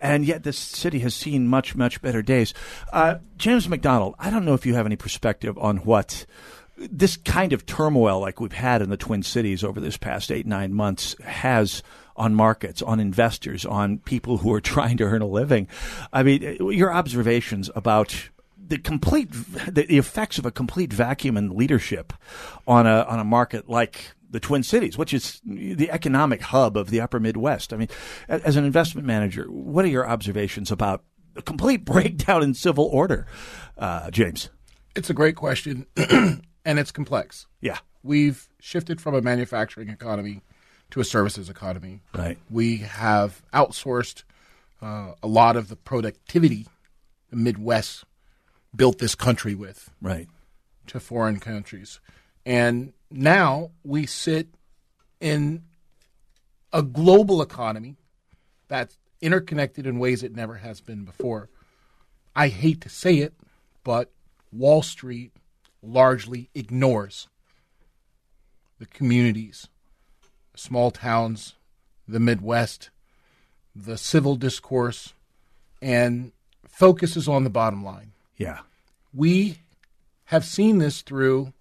[0.00, 2.54] And yet, this city has seen much, much better days.
[2.92, 6.26] Uh, James McDonald, I don't know if you have any perspective on what
[6.76, 10.46] this kind of turmoil like we've had in the Twin Cities over this past eight,
[10.46, 11.82] nine months has
[12.16, 15.68] on markets, on investors, on people who are trying to earn a living.
[16.12, 22.12] I mean, your observations about the complete the, effects of a complete vacuum in leadership
[22.66, 26.90] on a on a market like the Twin Cities, which is the economic hub of
[26.90, 27.72] the Upper Midwest.
[27.72, 27.88] I mean,
[28.28, 31.04] as an investment manager, what are your observations about
[31.36, 33.26] a complete breakdown in civil order,
[33.76, 34.48] uh, James?
[34.96, 37.46] It's a great question, and it's complex.
[37.60, 40.42] Yeah, we've shifted from a manufacturing economy
[40.92, 42.00] to a services economy.
[42.14, 42.38] Right.
[42.50, 44.22] We have outsourced
[44.80, 46.66] uh, a lot of the productivity
[47.30, 48.04] the Midwest
[48.76, 49.90] built this country with.
[50.00, 50.28] Right.
[50.88, 51.98] To foreign countries.
[52.44, 54.48] And now we sit
[55.18, 55.62] in
[56.72, 57.96] a global economy
[58.68, 61.48] that's interconnected in ways it never has been before.
[62.36, 63.32] I hate to say it,
[63.82, 64.10] but
[64.52, 65.32] Wall Street
[65.82, 67.28] largely ignores
[68.78, 69.68] the communities
[70.62, 71.54] small towns,
[72.06, 72.90] the Midwest,
[73.74, 75.12] the civil discourse,
[75.80, 76.32] and
[76.66, 78.12] focuses on the bottom line.
[78.36, 78.60] Yeah.
[79.12, 79.58] We
[80.26, 81.52] have seen this through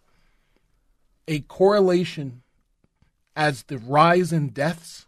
[1.28, 2.44] a correlation
[3.36, 5.08] as the rise in deaths,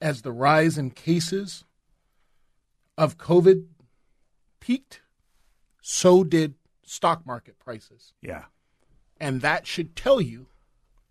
[0.00, 1.64] as the rise in cases
[2.98, 3.66] of COVID
[4.60, 5.00] peaked,
[5.80, 8.12] so did stock market prices.
[8.20, 8.44] Yeah.
[9.20, 10.46] And that should tell you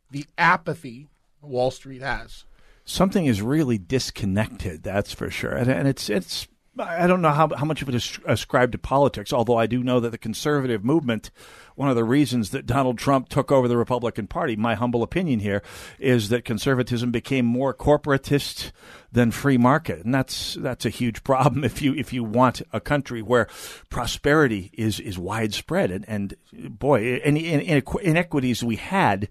[0.10, 1.08] the apathy
[1.42, 2.46] Wall Street has.
[2.84, 5.52] Something is really disconnected, that's for sure.
[5.52, 6.48] And, and it's it's
[6.80, 9.84] I don't know how, how much of it is ascribed to politics, although I do
[9.84, 11.30] know that the conservative movement,
[11.76, 15.42] one of the reasons that Donald Trump took over the Republican Party, my humble opinion
[15.42, 15.62] here,
[16.00, 18.72] is that conservatism became more corporatist
[19.12, 22.80] than free market, and that's that's a huge problem if you if you want a
[22.80, 23.48] country where
[23.90, 29.28] prosperity is is widespread and and boy, any inequities we had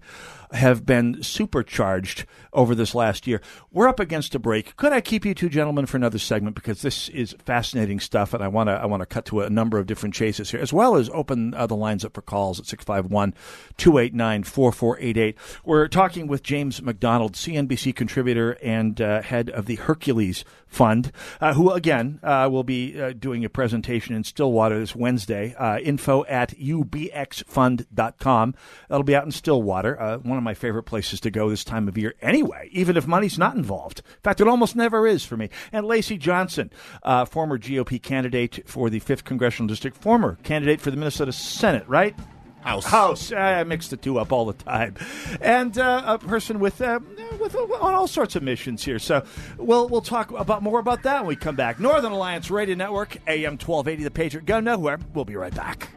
[0.53, 3.41] have been supercharged over this last year.
[3.71, 4.75] We're up against a break.
[4.75, 8.41] Could I keep you two gentlemen for another segment because this is fascinating stuff, and
[8.43, 10.73] I want to I want to cut to a number of different chases here, as
[10.73, 15.35] well as open uh, the lines up for calls at 651-289-4488.
[15.63, 21.53] We're talking with James McDonald, CNBC contributor and uh, head of the Hercules Fund, uh,
[21.53, 25.53] who again uh, will be uh, doing a presentation in Stillwater this Wednesday.
[25.55, 28.55] Uh, info at ubxfund.com.
[28.87, 31.87] That'll be out in Stillwater, uh, one of my favorite places to go this time
[31.87, 33.99] of year anyway, even if money's not involved.
[33.99, 35.49] In fact, it almost never is for me.
[35.71, 36.71] And Lacy Johnson,
[37.03, 41.87] uh, former GOP candidate for the 5th Congressional District, former candidate for the Minnesota Senate,
[41.87, 42.15] right?
[42.61, 42.85] House.
[42.85, 43.31] House.
[43.31, 44.95] I mix the two up all the time.
[45.41, 46.99] And uh, a person with uh,
[47.39, 48.99] with uh, on all sorts of missions here.
[48.99, 49.25] So
[49.57, 51.79] we'll we'll talk about more about that when we come back.
[51.79, 54.45] Northern Alliance Radio Network, AM 1280, The Patriot.
[54.45, 54.99] Go nowhere.
[55.13, 55.89] We'll be right back.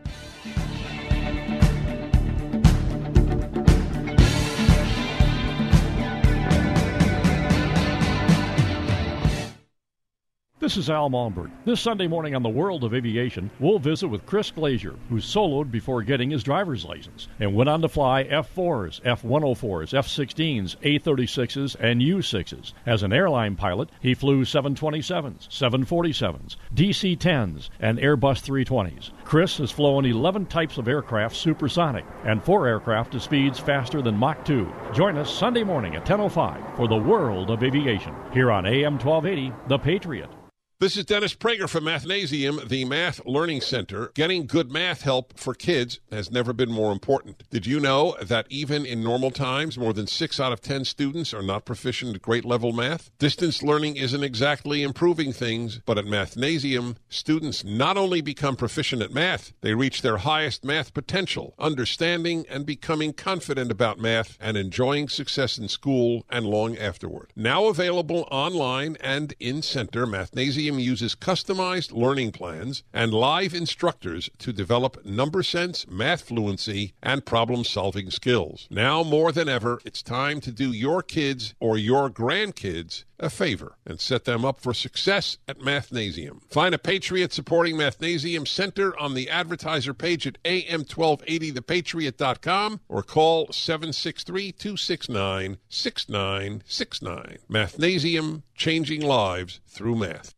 [10.65, 11.51] This is Al Malmberg.
[11.67, 15.71] This Sunday morning on the World of Aviation, we'll visit with Chris Glazier, who soloed
[15.71, 22.01] before getting his driver's license and went on to fly F-4s, F-104s, F-16s, A-36s, and
[22.01, 22.73] U-6s.
[22.87, 29.11] As an airline pilot, he flew 727s, 747s, DC-10s, and Airbus 320s.
[29.25, 34.17] Chris has flown 11 types of aircraft supersonic and four aircraft to speeds faster than
[34.17, 34.73] Mach 2.
[34.95, 39.53] Join us Sunday morning at 10.05 for the World of Aviation here on AM 1280,
[39.69, 40.31] The Patriot.
[40.81, 44.11] This is Dennis Prager from Mathnasium, the Math Learning Center.
[44.15, 47.45] Getting good math help for kids has never been more important.
[47.49, 51.33] Did you know that even in normal times, more than 6 out of 10 students
[51.33, 53.17] are not proficient at grade level math?
[53.19, 59.13] Distance learning isn't exactly improving things, but at Mathnasium, students not only become proficient at
[59.13, 65.09] math, they reach their highest math potential, understanding and becoming confident about math and enjoying
[65.09, 67.33] success in school and long afterward.
[67.37, 74.53] Now available online and in center, Mathnasium uses customized learning plans and live instructors to
[74.53, 78.67] develop number sense, math fluency, and problem solving skills.
[78.71, 83.77] Now more than ever, it's time to do your kids or your grandkids a favor
[83.87, 86.43] and set them up for success at Mathnasium.
[86.51, 94.53] Find a Patriot supporting Mathnasium Center on the advertiser page at am1280thepatriot.com or call 763
[94.53, 97.39] 269 6969.
[97.51, 100.35] Mathnasium, changing lives through math.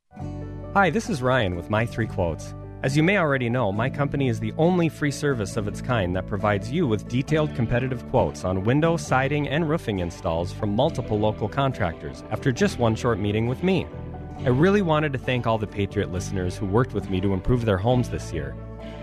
[0.77, 2.55] Hi, this is Ryan with My Three Quotes.
[2.83, 6.15] As you may already know, my company is the only free service of its kind
[6.15, 11.19] that provides you with detailed competitive quotes on window, siding, and roofing installs from multiple
[11.19, 13.87] local contractors after just one short meeting with me.
[14.41, 17.65] I really wanted to thank all the Patriot listeners who worked with me to improve
[17.65, 18.55] their homes this year.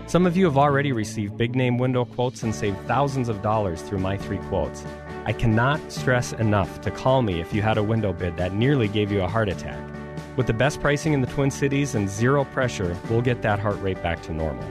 [0.06, 3.82] Some of you have already received big name window quotes and saved thousands of dollars
[3.82, 4.84] through my three quotes.
[5.24, 8.86] I cannot stress enough to call me if you had a window bid that nearly
[8.86, 9.93] gave you a heart attack.
[10.36, 13.80] With the best pricing in the Twin Cities and zero pressure, we'll get that heart
[13.80, 14.66] rate back to normal.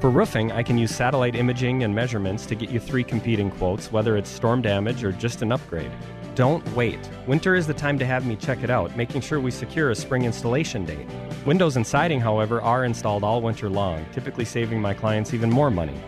[0.00, 3.90] For roofing, I can use satellite imaging and measurements to get you three competing quotes,
[3.90, 5.90] whether it's storm damage or just an upgrade.
[6.36, 6.98] Don't wait.
[7.26, 9.96] Winter is the time to have me check it out, making sure we secure a
[9.96, 11.06] spring installation date.
[11.44, 15.72] Windows and siding, however, are installed all winter long, typically saving my clients even more
[15.72, 16.00] money.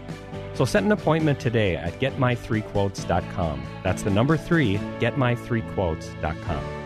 [0.55, 3.67] So set an appointment today at getmy3quotes.com.
[3.83, 6.82] That's the number three, getmy3quotes.com.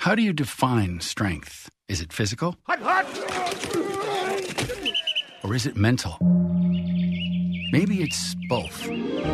[0.00, 1.68] How do you define strength?
[1.86, 2.56] Is it physical?
[5.44, 6.16] Or is it mental?
[7.70, 8.88] Maybe it's both.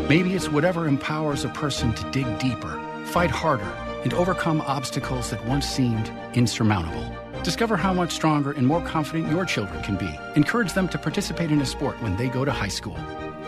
[0.09, 3.71] Maybe it's whatever empowers a person to dig deeper, fight harder,
[4.03, 7.15] and overcome obstacles that once seemed insurmountable.
[7.43, 10.13] Discover how much stronger and more confident your children can be.
[10.35, 12.99] Encourage them to participate in a sport when they go to high school.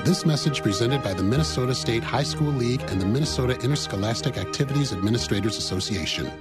[0.05, 4.93] This message presented by the Minnesota State High School League and the Minnesota Interscholastic Activities
[4.93, 6.31] Administrators Association.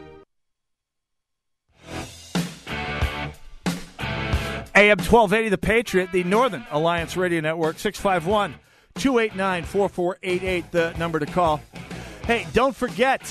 [4.79, 8.55] AM 1280, The Patriot, the Northern Alliance Radio Network, 651
[8.95, 11.61] 289 4488, the number to call.
[12.25, 13.27] Hey, don't forget,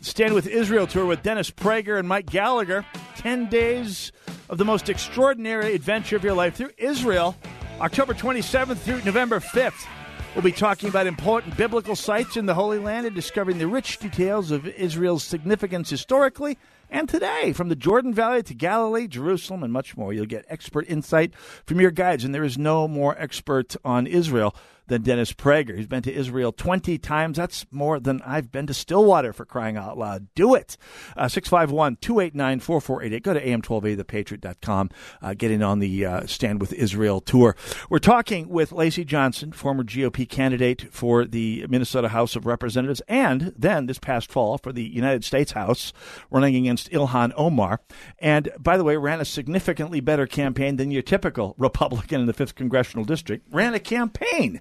[0.00, 2.86] Stand with Israel tour with Dennis Prager and Mike Gallagher.
[3.16, 4.12] 10 days
[4.48, 7.34] of the most extraordinary adventure of your life through Israel,
[7.80, 9.88] October 27th through November 5th.
[10.36, 13.96] We'll be talking about important biblical sites in the Holy Land and discovering the rich
[13.96, 16.58] details of Israel's significance historically
[16.90, 20.86] and today, from the Jordan Valley to Galilee, Jerusalem, and much more, you'll get expert
[20.88, 21.34] insight
[21.64, 22.22] from your guides.
[22.24, 24.54] And there is no more expert on Israel
[24.86, 25.76] than Dennis Prager.
[25.76, 27.36] He's been to Israel 20 times.
[27.36, 30.28] That's more than I've been to Stillwater for crying out loud.
[30.34, 30.76] Do it.
[31.16, 33.22] Uh, 651 289 4488.
[33.22, 34.90] Go to am1280thepatriot.com.
[35.22, 37.56] Uh, get in on the uh, Stand with Israel tour.
[37.90, 43.52] We're talking with Lacy Johnson, former GOP candidate for the Minnesota House of Representatives, and
[43.56, 45.92] then this past fall for the United States House,
[46.30, 47.80] running against Ilhan Omar.
[48.18, 52.34] And by the way, ran a significantly better campaign than your typical Republican in the
[52.34, 53.46] 5th Congressional District.
[53.52, 54.60] Ran a campaign,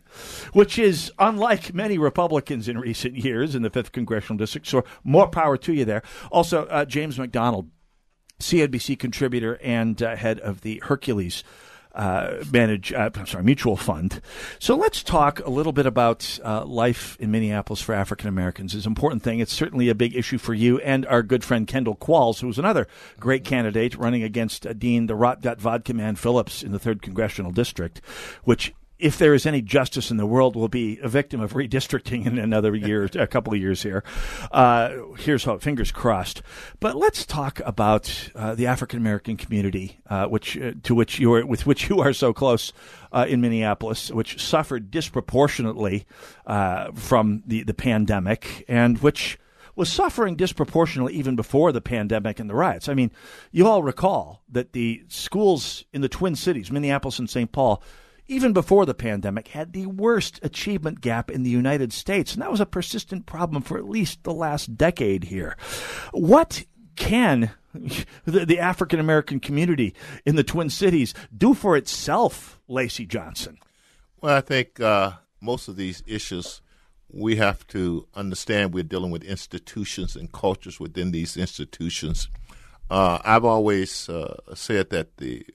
[0.53, 4.67] which is unlike many Republicans in recent years in the 5th Congressional District.
[4.67, 6.03] So more power to you there.
[6.31, 7.69] Also, uh, James McDonald,
[8.39, 11.43] CNBC contributor and uh, head of the Hercules
[11.95, 14.21] uh, manage, uh, I'm sorry, mutual fund.
[14.59, 18.75] So let's talk a little bit about uh, life in Minneapolis for African Americans.
[18.75, 19.39] It's an important thing.
[19.39, 22.87] It's certainly a big issue for you and our good friend Kendall Qualls, who's another
[23.19, 27.51] great candidate running against uh, Dean the Rot Vodka Man Phillips in the third congressional
[27.51, 28.01] district,
[28.43, 32.25] which if there is any justice in the world, will be a victim of redistricting
[32.25, 34.03] in another year, a couple of years here.
[34.51, 36.41] Uh, here's how, fingers crossed.
[36.79, 41.33] But let's talk about uh, the African American community, uh, which uh, to which you
[41.33, 42.71] are with which you are so close
[43.11, 46.05] uh, in Minneapolis, which suffered disproportionately
[46.45, 49.37] uh, from the the pandemic, and which
[49.75, 52.87] was suffering disproportionately even before the pandemic and the riots.
[52.87, 53.11] I mean,
[53.51, 57.51] you all recall that the schools in the Twin Cities, Minneapolis and St.
[57.51, 57.83] Paul,
[58.27, 62.33] even before the pandemic, had the worst achievement gap in the United States.
[62.33, 65.55] And that was a persistent problem for at least the last decade here.
[66.11, 66.63] What
[66.95, 67.51] can
[68.25, 69.93] the, the African American community
[70.25, 73.57] in the Twin Cities do for itself, Lacy Johnson?
[74.21, 76.61] Well, I think uh, most of these issues
[77.15, 82.27] we have to understand we're dealing with institutions and cultures within these institutions.
[82.89, 85.45] Uh, I've always uh, said that the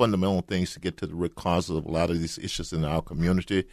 [0.00, 2.86] fundamental things to get to the root causes of a lot of these issues in
[2.86, 3.64] our community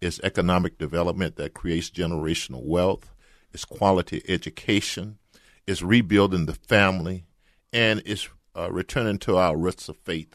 [0.00, 3.12] is economic development that creates generational wealth,
[3.52, 5.18] It's quality education,
[5.66, 7.26] It's rebuilding the family,
[7.70, 10.34] and it's uh, returning to our roots of faith.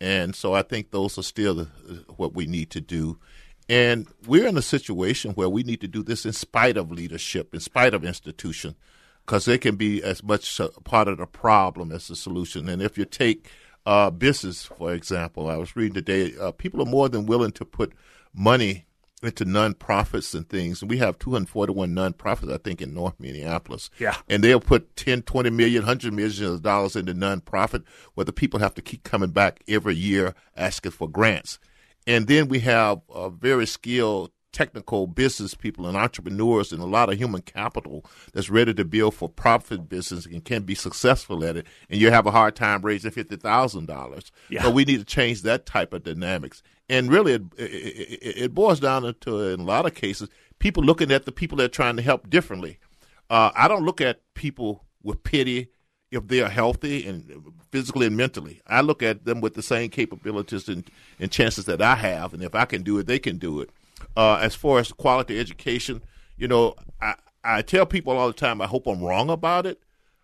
[0.00, 1.64] And so I think those are still the,
[2.16, 3.18] what we need to do.
[3.68, 7.54] And we're in a situation where we need to do this in spite of leadership,
[7.54, 8.76] in spite of institution,
[9.26, 12.68] because they can be as much part of the problem as the solution.
[12.68, 13.50] And if you take
[13.90, 15.48] uh, business, for example.
[15.48, 17.92] I was reading today, uh, people are more than willing to put
[18.32, 18.86] money
[19.20, 20.80] into nonprofits and things.
[20.80, 23.90] And we have 241 nonprofits, I think, in North Minneapolis.
[23.98, 24.14] Yeah.
[24.28, 27.82] And they'll put 10, 20 million, 100 million of dollars into nonprofit
[28.14, 31.58] where the people have to keep coming back every year asking for grants.
[32.06, 37.10] And then we have a very skilled technical business people and entrepreneurs and a lot
[37.10, 41.56] of human capital that's ready to build for profit business and can be successful at
[41.56, 44.32] it, and you have a hard time raising fifty thousand dollars.
[44.48, 44.62] Yeah.
[44.62, 46.62] So we need to change that type of dynamics.
[46.88, 50.28] And really, it, it, it boils down to, in a lot of cases,
[50.58, 52.78] people looking at the people that are trying to help differently.
[53.28, 55.68] Uh, I don't look at people with pity
[56.10, 58.60] if they are healthy and physically and mentally.
[58.66, 60.84] I look at them with the same capabilities and,
[61.20, 63.70] and chances that I have, and if I can do it, they can do it.
[64.16, 66.02] Uh, as far as quality education,
[66.36, 69.82] you know, I, I tell people all the time, I hope I'm wrong about it,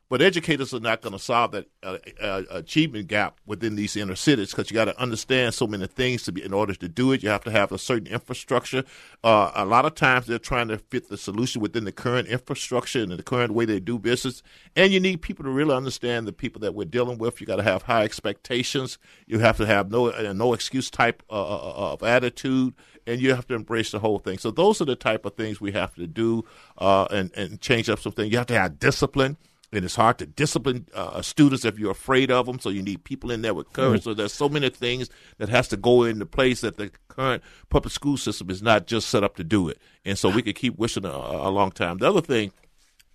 [0.09, 4.15] but educators are not going to solve that uh, uh, achievement gap within these inner
[4.15, 7.11] cities because you got to understand so many things to be in order to do
[7.11, 7.25] it.
[7.25, 8.85] You have to have a certain infrastructure.
[9.25, 13.03] Uh, a lot of times they're trying to fit the solution within the current infrastructure
[13.03, 14.45] and the current way they do business.
[14.77, 17.41] And you need people to really understand the people that we're dealing with.
[17.41, 18.99] You got to have high expectations.
[19.27, 22.75] You have to have no uh, no excuse type uh, uh, of attitude
[23.09, 24.39] and you have to embrace the whole thing.
[24.39, 26.45] So those are the type of things we have to do
[26.79, 28.31] and and change up some things.
[28.31, 29.37] You have to have discipline.
[29.73, 32.61] And it's hard to discipline uh, students if you're afraid of them.
[32.61, 34.05] So you need people in there with courage.
[34.05, 37.93] So there's so many things that has to go into place that the current public
[37.93, 39.79] school system is not just set up to do it.
[40.05, 41.99] And so we could keep wishing a, a long time.
[41.99, 42.53] The other thing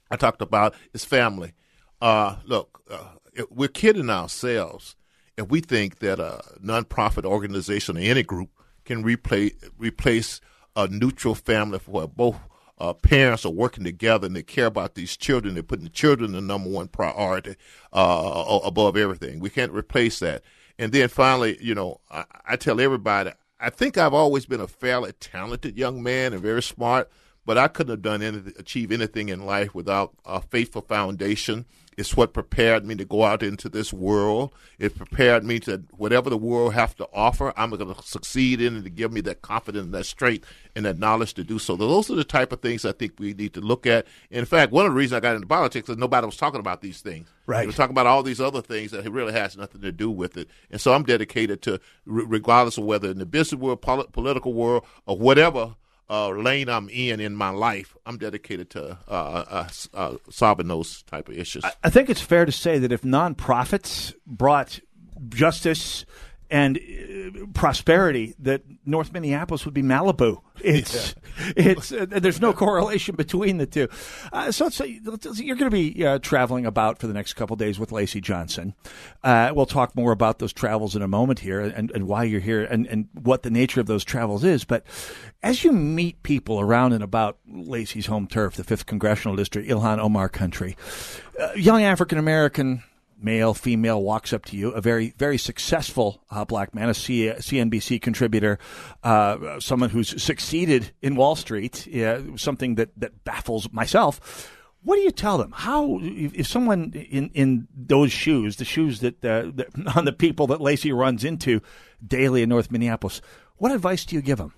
[0.09, 1.53] I talked about is family.
[2.01, 3.13] Uh, look, uh,
[3.49, 4.95] we're kidding ourselves
[5.37, 8.49] if we think that a nonprofit organization or any group
[8.85, 10.41] can replace replace
[10.75, 12.37] a neutral family for both
[12.81, 15.53] uh, parents are working together and they care about these children.
[15.53, 17.55] They're putting the children the number one priority
[17.93, 19.39] uh, above everything.
[19.39, 20.41] We can't replace that.
[20.79, 24.67] And then finally, you know, I, I tell everybody, I think I've always been a
[24.67, 27.11] fairly talented young man and very smart,
[27.45, 31.67] but I couldn't have done anything, achieve anything in life without a faithful foundation.
[31.97, 34.53] It's what prepared me to go out into this world.
[34.79, 38.75] It prepared me to whatever the world has to offer, I'm going to succeed in
[38.75, 41.75] and to give me that confidence, and that strength, and that knowledge to do so.
[41.75, 44.07] Those are the type of things I think we need to look at.
[44.29, 46.81] In fact, one of the reasons I got into politics is nobody was talking about
[46.81, 47.27] these things.
[47.45, 47.61] Right.
[47.61, 50.37] They were talking about all these other things that really has nothing to do with
[50.37, 50.47] it.
[50.71, 54.85] And so I'm dedicated to, regardless of whether in the business world, polit- political world,
[55.05, 55.75] or whatever
[56.11, 61.03] uh, lane I'm in in my life, I'm dedicated to uh, uh, uh, solving those
[61.03, 61.63] type of issues.
[61.83, 64.81] I think it's fair to say that if nonprofits brought
[65.29, 66.05] justice
[66.51, 70.41] and uh, prosperity, that North Minneapolis would be Malibu.
[70.59, 71.53] It's yeah.
[71.55, 73.87] it's uh, there's no correlation between the two.
[74.31, 77.79] Uh, so, so you're going to be uh, traveling about for the next couple days
[77.79, 78.75] with Lacy Johnson.
[79.23, 82.41] Uh, we'll talk more about those travels in a moment here and, and why you're
[82.41, 84.65] here and, and what the nature of those travels is.
[84.65, 84.85] But
[85.41, 89.99] as you meet people around and about Lacy's home turf, the Fifth Congressional District, Ilhan
[89.99, 90.75] Omar country,
[91.39, 92.83] uh, young African American
[93.21, 97.29] male, female, walks up to you, a very, very successful uh, black man, a C-
[97.29, 98.59] CNBC contributor,
[99.03, 104.49] uh, someone who's succeeded in Wall Street, uh, something that, that baffles myself.
[104.83, 105.51] What do you tell them?
[105.55, 110.47] How, if someone in, in those shoes, the shoes that, uh, that on the people
[110.47, 111.61] that Lacy runs into
[112.05, 113.21] daily in North Minneapolis,
[113.57, 114.53] what advice do you give them?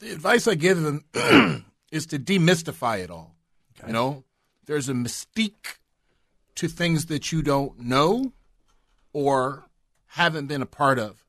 [0.00, 1.04] The advice I give them
[1.92, 3.36] is to demystify it all.
[3.78, 3.88] Okay.
[3.88, 4.24] You know,
[4.66, 5.78] there's a mystique
[6.56, 8.32] to things that you don't know
[9.12, 9.66] or
[10.08, 11.24] haven't been a part of.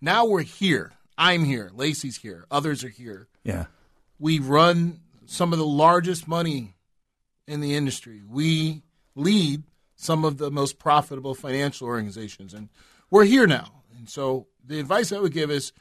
[0.00, 0.92] Now we're here.
[1.16, 1.70] I'm here.
[1.74, 2.46] Lacy's here.
[2.50, 3.28] Others are here.
[3.42, 3.66] Yeah.
[4.18, 6.76] We run some of the largest money
[7.46, 8.22] in the industry.
[8.26, 8.82] We
[9.14, 9.64] lead
[9.96, 12.54] some of the most profitable financial organizations.
[12.54, 12.68] And
[13.10, 13.82] we're here now.
[13.96, 15.72] And so the advice I would give is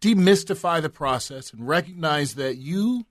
[0.00, 3.06] demystify the process and recognize that you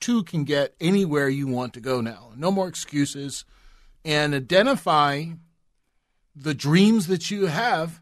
[0.00, 2.32] too can get anywhere you want to go now.
[2.36, 3.44] No more excuses
[4.04, 5.26] and identify
[6.36, 8.00] the dreams that you have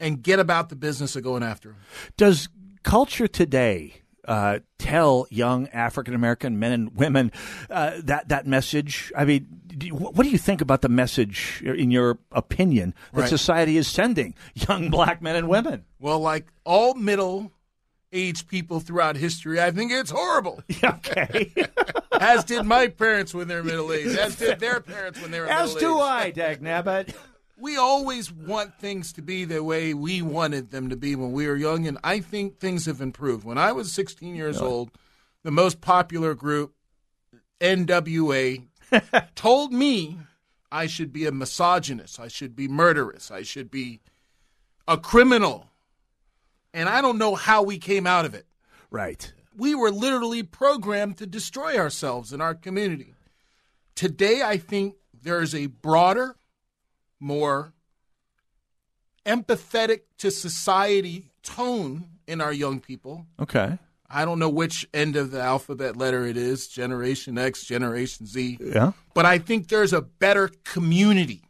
[0.00, 1.78] and get about the business of going after them.
[2.16, 2.48] Does
[2.82, 3.94] culture today
[4.26, 7.32] uh, tell young African American men and women
[7.70, 9.12] uh, that that message?
[9.16, 13.22] I mean, do you, what do you think about the message, in your opinion, that
[13.22, 13.28] right.
[13.28, 15.84] society is sending young black men and women?
[15.98, 17.52] Well, like all middle
[18.14, 20.62] aged people throughout history, I think it's horrible.
[20.84, 21.52] Okay.
[22.20, 24.18] as did my parents when they were middle aged.
[24.18, 25.76] As did their parents when they were as middle aged.
[25.76, 27.14] As do I, Dag Nabbit.
[27.56, 31.46] We always want things to be the way we wanted them to be when we
[31.46, 33.44] were young, and I think things have improved.
[33.44, 34.68] When I was 16 years really?
[34.68, 34.90] old,
[35.42, 36.74] the most popular group,
[37.60, 38.66] NWA,
[39.34, 40.18] told me
[40.72, 44.00] I should be a misogynist, I should be murderous, I should be
[44.88, 45.70] a criminal
[46.74, 48.46] and I don't know how we came out of it.
[48.90, 49.32] Right.
[49.56, 53.14] We were literally programmed to destroy ourselves in our community.
[53.94, 56.36] Today, I think there is a broader,
[57.20, 57.72] more
[59.24, 63.26] empathetic to society tone in our young people.
[63.40, 63.78] Okay.
[64.10, 68.58] I don't know which end of the alphabet letter it is Generation X, Generation Z.
[68.60, 68.92] Yeah.
[69.14, 71.42] But I think there's a better community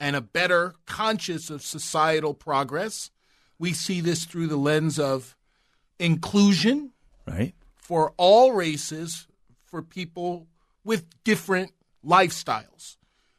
[0.00, 3.10] and a better conscious of societal progress
[3.62, 5.36] we see this through the lens of
[6.00, 6.90] inclusion
[7.28, 7.54] right.
[7.76, 9.28] for all races
[9.66, 10.48] for people
[10.82, 11.70] with different
[12.04, 12.96] lifestyles.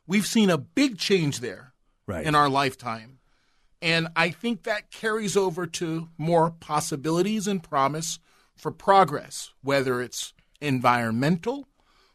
[0.07, 1.73] We've seen a big change there
[2.07, 2.25] right.
[2.25, 3.19] in our lifetime.
[3.81, 8.17] And i think that carries over to more possibilities and promise
[8.55, 11.67] for progress whether it's environmental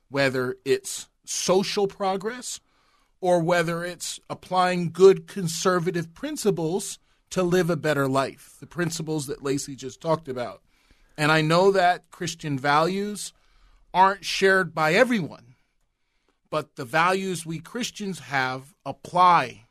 [0.09, 2.59] whether it's social progress
[3.21, 6.99] or whether it's applying good conservative principles
[7.31, 10.63] to live a better life, the principles that Lacy just talked about.
[11.17, 13.33] And I know that Christian values
[13.93, 15.55] aren't shared by everyone,
[16.51, 19.67] but the values we Christians have apply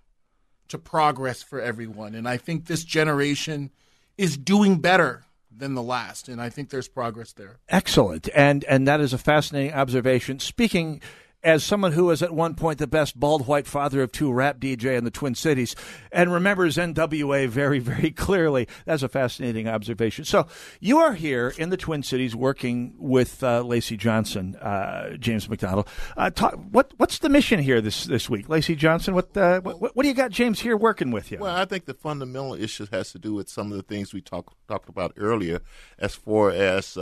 [0.68, 2.14] to progress for everyone.
[2.14, 3.72] And I think this generation
[4.18, 5.24] is doing better
[5.56, 7.58] than the last, and I think there's progress there.
[7.70, 10.40] Excellent, and and that is a fascinating observation.
[10.40, 11.02] Speaking
[11.44, 14.60] as someone who was at one point the best bald white father of two rap
[14.60, 15.76] DJ in the Twin Cities
[16.12, 18.68] and remembers NWA very, very clearly.
[18.86, 20.26] That's a fascinating observation.
[20.26, 20.48] So
[20.80, 25.88] you are here in the Twin Cities working with uh, Lacy Johnson, uh, James McDonald.
[26.16, 28.50] Uh, talk, what, what's the mission here this, this week?
[28.50, 31.38] Lacy Johnson, what, uh, what, what do you got James here working with you?
[31.40, 34.22] Well, I think the fundamental issue has to do with some of the things we
[34.22, 35.62] talked talked about earlier
[35.98, 36.98] as far as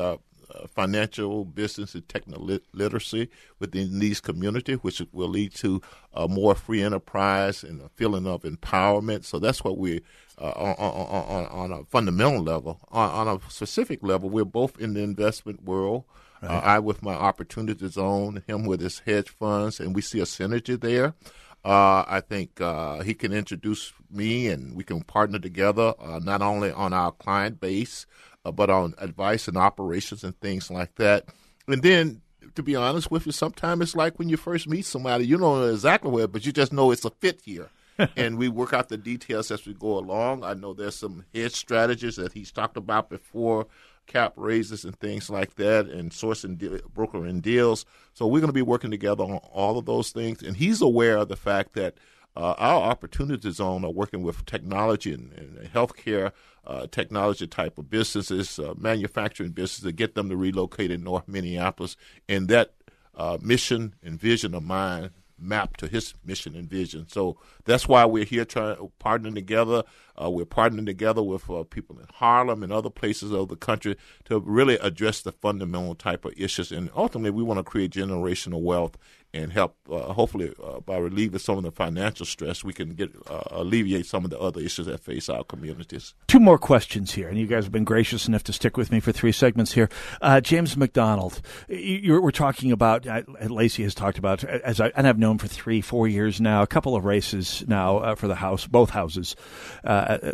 [0.53, 3.29] uh, financial, business, and technical literacy
[3.59, 5.81] within these communities, which will lead to
[6.13, 9.25] a more free enterprise and a feeling of empowerment.
[9.25, 10.01] So that's what we
[10.37, 12.79] uh, on, on, on, a fundamental level.
[12.91, 16.03] On, on, a specific level, we're both in the investment world.
[16.43, 20.25] Uh, I with my opportunity zone, him with his hedge funds, and we see a
[20.25, 21.15] synergy there.
[21.63, 26.43] Uh, I think uh, he can introduce me, and we can partner together uh, not
[26.43, 28.05] only on our client base,
[28.45, 31.25] uh, but on advice and operations and things like that.
[31.67, 32.21] And then,
[32.55, 35.59] to be honest with you, sometimes it's like when you first meet somebody, you don't
[35.59, 37.69] know exactly where, but you just know it's a fit here.
[38.17, 40.43] and we work out the details as we go along.
[40.43, 43.67] I know there's some hedge strategies that he's talked about before
[44.05, 47.85] cap raises and things like that, and sourcing de- brokering deals.
[48.13, 50.43] So we're going to be working together on all of those things.
[50.43, 51.95] And he's aware of the fact that
[52.35, 56.31] uh, our opportunity zone are working with technology and, and healthcare
[56.67, 61.27] uh, technology type of businesses, uh, manufacturing businesses, to get them to relocate in North
[61.27, 61.95] Minneapolis.
[62.27, 62.73] And that
[63.15, 67.07] uh, mission and vision of mine map to his mission and vision.
[67.09, 69.83] So that's why we're here trying partnering together.
[70.21, 73.97] Uh, we're partnering together with uh, people in Harlem and other places of the country
[74.25, 76.71] to really address the fundamental type of issues.
[76.71, 78.97] And ultimately, we want to create generational wealth
[79.35, 83.11] and help, uh, hopefully, uh, by relieving some of the financial stress, we can get
[83.29, 86.13] uh, alleviate some of the other issues that face our communities.
[86.27, 88.99] Two more questions here, and you guys have been gracious enough to stick with me
[88.99, 89.89] for three segments here.
[90.21, 95.07] Uh, James McDonald, you, we're talking about, uh, Lacy has talked about, as I, and
[95.07, 98.35] I've known for three, four years now, a couple of races now uh, for the
[98.35, 99.35] House, both houses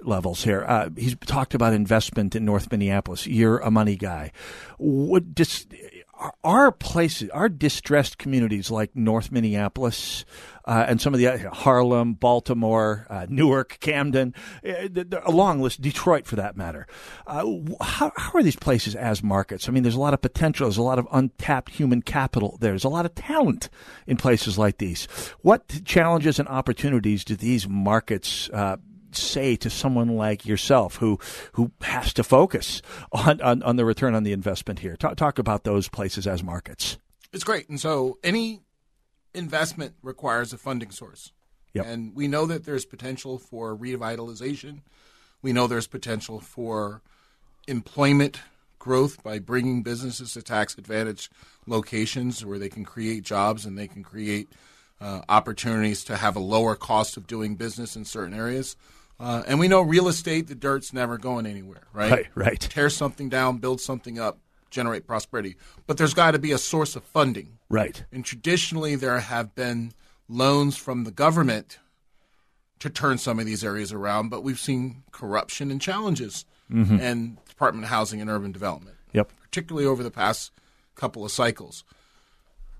[0.03, 0.91] levels here.
[0.95, 3.27] he's talked about investment in North Minneapolis.
[3.27, 4.31] You're a money guy.
[4.77, 5.73] What just
[6.43, 10.25] our places, our distressed communities like North Minneapolis
[10.65, 14.87] uh, and some of the uh, Harlem, Baltimore, uh, Newark, Camden, uh,
[15.23, 16.85] a long list, Detroit for that matter.
[17.25, 17.45] Uh,
[17.81, 19.67] how, how are these places as markets?
[19.67, 20.67] I mean, there's a lot of potential.
[20.67, 22.57] There's a lot of untapped human capital.
[22.61, 23.69] There's a lot of talent
[24.05, 25.05] in places like these.
[25.41, 28.77] What challenges and opportunities do these markets uh,
[29.15, 31.19] say to someone like yourself who
[31.53, 32.81] who has to focus
[33.11, 34.95] on, on, on the return on the investment here?
[34.95, 36.97] Talk, talk about those places as markets.
[37.33, 37.69] It's great.
[37.69, 38.61] And so any
[39.33, 41.31] investment requires a funding source.
[41.73, 41.85] Yep.
[41.85, 44.81] And we know that there's potential for revitalization.
[45.41, 47.01] We know there's potential for
[47.67, 48.41] employment
[48.77, 51.29] growth by bringing businesses to tax advantage
[51.67, 54.49] locations where they can create jobs and they can create
[54.99, 58.75] uh, opportunities to have a lower cost of doing business in certain areas.
[59.21, 62.11] Uh, and we know real estate, the dirt's never going anywhere, right?
[62.11, 62.59] Right, right.
[62.59, 64.39] Tear something down, build something up,
[64.71, 65.57] generate prosperity.
[65.85, 67.59] But there's got to be a source of funding.
[67.69, 68.03] Right.
[68.11, 69.93] And traditionally, there have been
[70.27, 71.77] loans from the government
[72.79, 76.99] to turn some of these areas around, but we've seen corruption and challenges Mhm.
[76.99, 78.97] in Department of Housing and Urban Development.
[79.13, 79.31] Yep.
[79.41, 80.51] Particularly over the past
[80.95, 81.83] couple of cycles.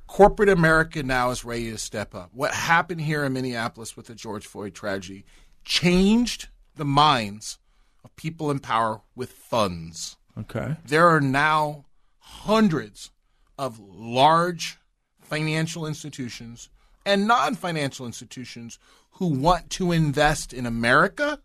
[0.08, 2.32] Corporate America now is ready to step up.
[2.34, 5.24] What happened here in Minneapolis with the George Floyd tragedy
[5.64, 7.59] changed the minds
[8.03, 10.18] of people in power with funds.
[10.38, 10.78] Okay.
[10.86, 11.86] There are now
[12.20, 13.12] hundreds
[13.57, 14.78] of large
[15.22, 16.70] financial institutions
[17.05, 18.80] and non financial institutions
[19.12, 21.39] who want to invest in America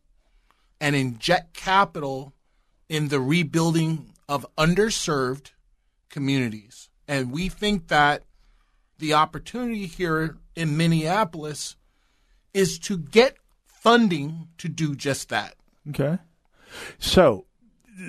[0.80, 2.32] and inject capital
[2.88, 5.50] in the rebuilding of underserved
[6.10, 6.88] communities.
[7.08, 8.22] And we think that
[8.98, 11.76] the opportunity here in Minneapolis
[12.54, 13.36] is to get
[13.86, 15.54] funding to do just that.
[15.90, 16.18] Okay.
[16.98, 17.46] So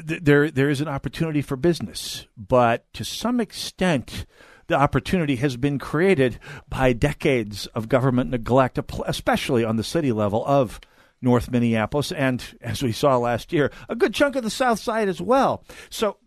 [0.08, 4.26] th- there there is an opportunity for business, but to some extent
[4.66, 10.44] the opportunity has been created by decades of government neglect, especially on the city level
[10.48, 10.80] of
[11.22, 15.08] North Minneapolis and as we saw last year, a good chunk of the south side
[15.08, 15.64] as well.
[15.92, 16.18] So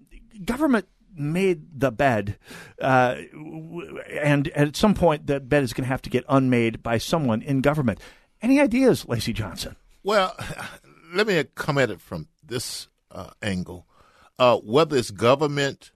[0.45, 0.87] government
[1.17, 2.39] made the bed,
[2.81, 3.17] uh,
[4.09, 7.43] and at some point that bed is going to have to get unmade by someone
[7.43, 7.99] in government.
[8.43, 9.77] Any ideas, Lacy Johnson?
[10.03, 10.35] Well,
[11.15, 13.87] let me come at it from this uh, angle.
[14.39, 15.93] Uh, whether it's government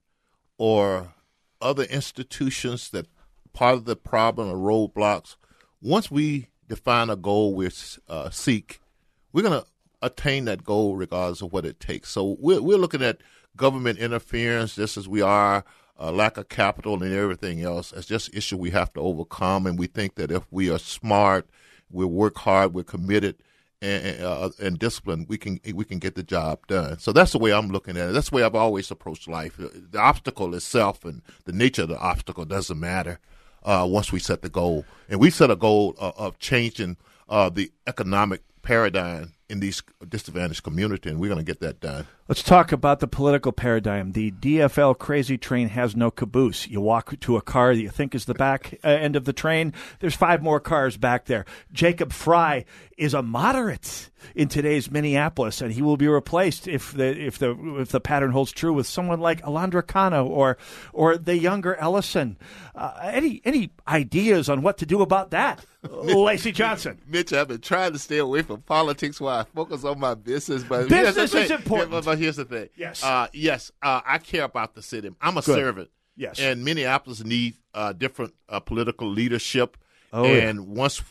[0.59, 1.15] or
[1.61, 3.07] other institutions that
[3.53, 5.37] part of the problem or roadblocks,
[5.81, 7.71] once we define a goal we
[8.09, 8.81] uh, seek,
[9.33, 9.67] we're going to
[10.03, 12.11] attain that goal regardless of what it takes.
[12.11, 13.19] So we're, we're looking at
[13.57, 15.65] government interference just as we are
[15.99, 19.67] uh, lack of capital and everything else as just issue we have to overcome.
[19.67, 21.49] And we think that if we are smart,
[21.95, 23.37] we work hard, we're committed,
[23.81, 26.99] and, uh, and disciplined, we can we can get the job done.
[26.99, 28.13] So that's the way I'm looking at it.
[28.13, 29.57] That's the way I've always approached life.
[29.59, 33.21] The obstacle itself and the nature of the obstacle doesn't matter
[33.63, 34.85] uh, once we set the goal.
[35.09, 36.97] And we set a goal uh, of changing
[37.29, 42.07] uh, the economic paradigm in these disadvantaged community, and we're going to get that done.
[42.27, 44.13] Let's talk about the political paradigm.
[44.13, 46.67] The DFL crazy train has no caboose.
[46.67, 49.35] You walk to a car that you think is the back uh, end of the
[49.35, 49.75] train.
[50.01, 51.45] There's five more cars back there.
[51.71, 52.65] Jacob Frey
[52.97, 57.81] is a moderate in today's Minneapolis, and he will be replaced if the if the
[57.81, 60.57] if the pattern holds true with someone like Alondra Cano or
[60.93, 62.39] or the younger Ellison.
[62.75, 66.99] Uh, any any ideas on what to do about that, Lacy Johnson?
[67.07, 70.63] Mitch, I've been trying to stay away from politics while I focus on my business,
[70.63, 72.05] but Business is important.
[72.05, 72.69] Yeah, here's the thing.
[72.77, 73.03] Yes.
[73.03, 75.11] uh, yes, uh, I care about the city.
[75.21, 75.55] I'm a Good.
[75.55, 75.91] servant.
[76.17, 76.39] Yes.
[76.39, 79.77] and Minneapolis needs uh, different uh, political leadership.
[80.13, 80.49] Oh, yeah.
[80.49, 81.03] and once,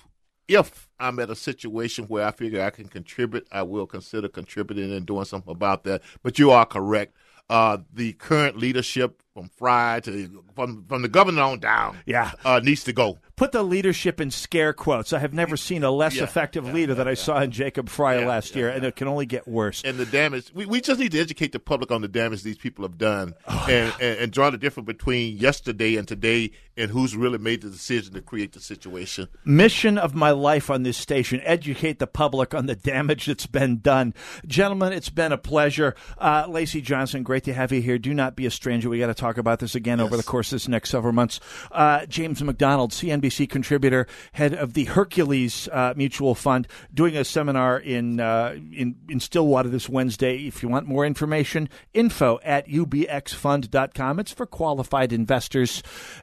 [0.48, 4.94] if I'm at a situation where I figure I can contribute, I will consider contributing
[4.94, 6.02] and doing something about that.
[6.22, 7.18] But you are correct.
[7.50, 12.32] Uh, the current leadership from Frey to from from the governor on down, Yeah.
[12.46, 13.18] uh, needs to go.
[13.36, 15.12] Put the leadership in scare quotes.
[15.12, 18.24] I have never seen a less Yeah, effective leader than I saw in Jacob Frey
[18.26, 19.82] last year, and it can only get worse.
[19.84, 20.52] and the damage.
[20.54, 23.34] We, we just need to educate the public on the damage these people have done,
[23.48, 27.70] and, and and draw the difference between yesterday and today, and who's really made the
[27.72, 29.28] decision to create the situation.
[29.46, 33.80] Mission of my life on this station: educate the public on the damage that's been
[33.80, 34.14] done.
[34.46, 35.96] Gentlemen, it's been a pleasure.
[36.20, 37.98] Uh, Lacy Johnson, great to have you here.
[37.98, 38.90] Do not be a stranger.
[38.90, 41.40] We got to talk about this again over the course of this next several months.
[41.72, 47.80] Uh, James McDonald, CNBC contributor, head of the Hercules uh, Mutual Fund, doing a seminar
[47.80, 50.46] in uh, in in Stillwater this Wednesday.
[50.46, 54.20] If you want more information, info at ubxfund.com.
[54.20, 55.82] It's for qualified investors,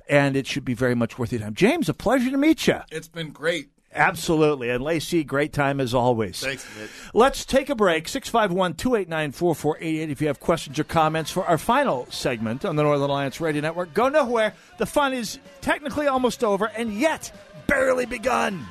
[0.08, 1.54] and it should be very much worth your time.
[1.54, 2.80] James, a pleasure to meet you.
[2.90, 3.70] It's been great.
[3.92, 4.70] Absolutely.
[4.70, 6.38] And Lacy, great time as always.
[6.40, 6.90] Thanks, Mitch.
[7.12, 8.06] Let's take a break.
[8.06, 10.10] 651 289 4488.
[10.10, 13.62] If you have questions or comments for our final segment on the Northern Alliance Radio
[13.62, 14.54] Network, go nowhere.
[14.78, 17.32] The fun is technically almost over and yet
[17.66, 18.64] barely begun.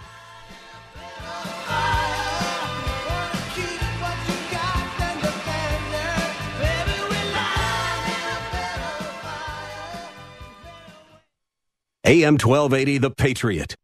[12.06, 13.76] AM 1280, The Patriot.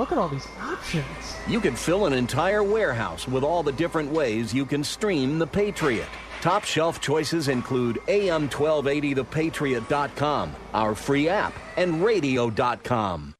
[0.00, 0.04] Whoa.
[0.04, 1.04] Look at all these options.
[1.46, 5.46] You can fill an entire warehouse with all the different ways you can stream The
[5.46, 6.08] Patriot.
[6.40, 13.34] Top shelf choices include AM1280thepatriot.com, our free app, and radio.com.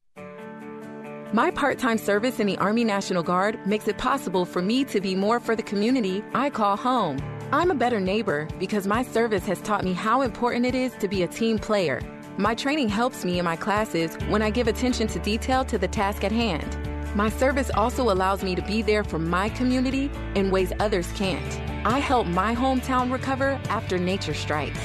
[1.33, 5.01] My part time service in the Army National Guard makes it possible for me to
[5.01, 7.17] be more for the community I call home.
[7.53, 11.09] I'm a better neighbor because my service has taught me how important it is to
[11.09, 12.03] be a team player.
[12.37, 15.89] My training helps me in my classes when I give attention to detail to the
[15.89, 16.77] task at hand.
[17.17, 21.61] My service also allows me to be there for my community in ways others can't.
[21.85, 24.81] I help my hometown recover after nature strikes.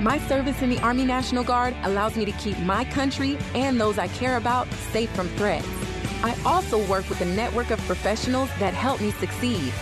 [0.00, 3.98] My service in the Army National Guard allows me to keep my country and those
[3.98, 5.68] I care about safe from threats.
[6.22, 9.72] I also work with a network of professionals that help me succeed.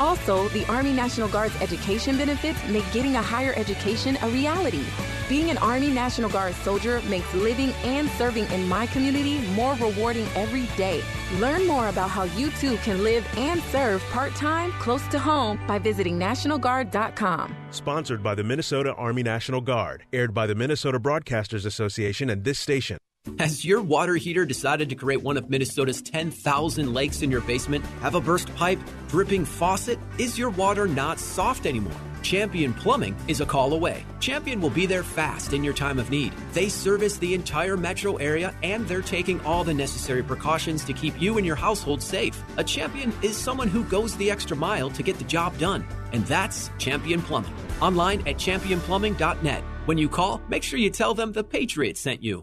[0.00, 4.84] Also, the Army National Guard's education benefits make getting a higher education a reality.
[5.28, 10.26] Being an Army National Guard soldier makes living and serving in my community more rewarding
[10.34, 11.02] every day.
[11.38, 15.58] Learn more about how you too can live and serve part time close to home
[15.66, 17.54] by visiting NationalGuard.com.
[17.70, 20.04] Sponsored by the Minnesota Army National Guard.
[20.12, 22.98] Aired by the Minnesota Broadcasters Association and this station.
[23.38, 27.84] Has your water heater decided to create one of Minnesota's 10,000 lakes in your basement?
[28.00, 28.78] Have a burst pipe?
[29.08, 29.98] Dripping faucet?
[30.18, 32.00] Is your water not soft anymore?
[32.22, 34.06] Champion Plumbing is a call away.
[34.20, 36.32] Champion will be there fast in your time of need.
[36.52, 41.20] They service the entire metro area and they're taking all the necessary precautions to keep
[41.20, 42.42] you and your household safe.
[42.56, 45.84] A champion is someone who goes the extra mile to get the job done.
[46.12, 47.54] And that's Champion Plumbing.
[47.80, 49.64] Online at championplumbing.net.
[49.86, 52.42] When you call, make sure you tell them the Patriot sent you.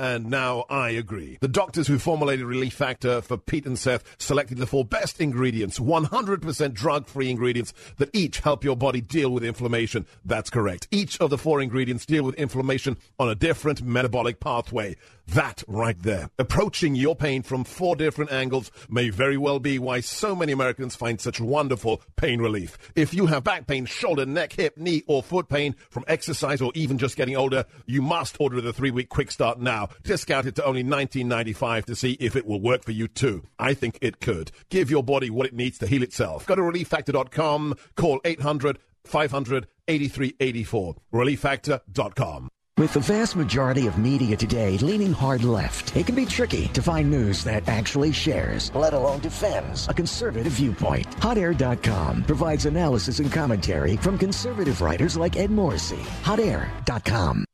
[0.00, 1.36] and now I agree.
[1.42, 5.78] The doctors who formulated Relief Factor for Pete and Seth selected the four best ingredients,
[5.78, 10.06] 100% drug-free ingredients that each help your body deal with inflammation.
[10.24, 10.88] That's correct.
[10.90, 14.96] Each of the four ingredients deal with inflammation on a different metabolic pathway.
[15.34, 16.28] That right there.
[16.40, 20.96] Approaching your pain from four different angles may very well be why so many Americans
[20.96, 22.76] find such wonderful pain relief.
[22.96, 26.72] If you have back pain, shoulder, neck, hip, knee, or foot pain from exercise or
[26.74, 29.89] even just getting older, you must order the three week quick start now.
[30.02, 33.44] Discounted to only $19.95 to see if it will work for you too.
[33.58, 34.52] I think it could.
[34.68, 36.46] Give your body what it needs to heal itself.
[36.46, 40.96] Go to relieffactor.com, call 800 500 8384.
[41.12, 42.48] Relieffactor.com.
[42.80, 46.80] With the vast majority of media today leaning hard left, it can be tricky to
[46.80, 51.06] find news that actually shares, let alone defends, a conservative viewpoint.
[51.18, 56.00] HotAir.com provides analysis and commentary from conservative writers like Ed Morrissey.
[56.22, 57.44] HotAir.com.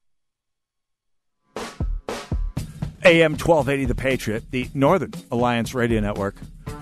[3.07, 6.35] AM 1280 The Patriot, the Northern Alliance Radio Network.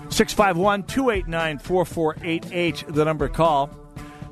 [0.09, 3.69] 651 289 4488, the number to call.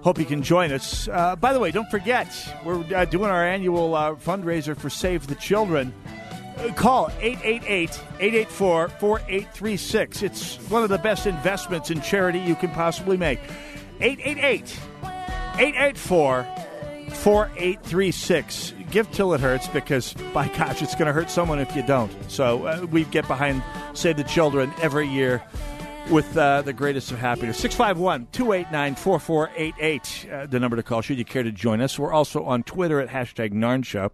[0.01, 1.07] Hope you can join us.
[1.07, 2.27] Uh, by the way, don't forget,
[2.65, 5.93] we're uh, doing our annual uh, fundraiser for Save the Children.
[6.57, 10.23] Uh, call 888 884 4836.
[10.23, 13.39] It's one of the best investments in charity you can possibly make.
[14.01, 14.79] 888
[15.59, 16.47] 884
[17.11, 18.73] 4836.
[18.93, 22.11] Give till it hurts because, by gosh, it's going to hurt someone if you don't.
[22.29, 23.63] So uh, we get behind
[23.95, 25.41] Save the Children every year
[26.11, 27.57] with uh, the greatest of happiness.
[27.57, 31.97] 651 289 4488, uh, the number to call should you care to join us.
[31.97, 34.11] We're also on Twitter at hashtag Narn Show.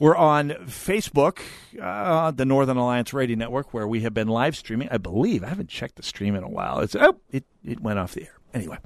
[0.00, 1.38] We're on Facebook,
[1.80, 4.88] uh, the Northern Alliance Radio Network, where we have been live streaming.
[4.90, 6.80] I believe, I haven't checked the stream in a while.
[6.80, 8.35] It's Oh, it, it went off the air.
[8.56, 8.78] Anyway,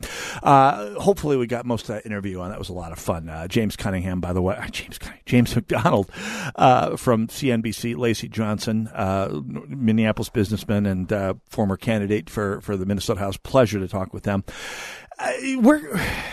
[0.43, 2.51] uh, hopefully we got most of that interview on.
[2.51, 3.29] That was a lot of fun.
[3.29, 6.11] Uh, James Cunningham, by the way, James James McDonald
[6.57, 12.85] uh, from CNBC, Lacy Johnson, uh, Minneapolis businessman and uh, former candidate for for the
[12.85, 13.37] Minnesota House.
[13.37, 14.43] Pleasure to talk with them.
[15.21, 15.83] Uh, we're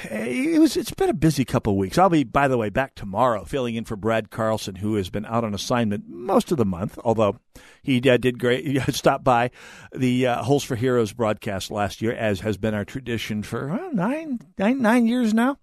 [0.09, 1.97] it was it's been a busy couple of weeks.
[1.97, 5.25] I'll be by the way back tomorrow filling in for Brad Carlson who has been
[5.25, 7.37] out on assignment most of the month, although
[7.83, 8.65] he uh, did great.
[8.87, 9.51] He stopped by
[9.93, 13.93] the uh, Holes for Heroes broadcast last year, as has been our tradition for well,
[13.93, 15.57] nine, nine, nine years now.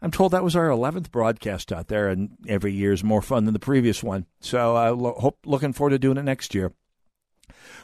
[0.00, 3.44] I'm told that was our 11th broadcast out there, and every year is more fun
[3.44, 4.26] than the previous one.
[4.40, 6.72] So I uh, lo- hope looking forward to doing it next year.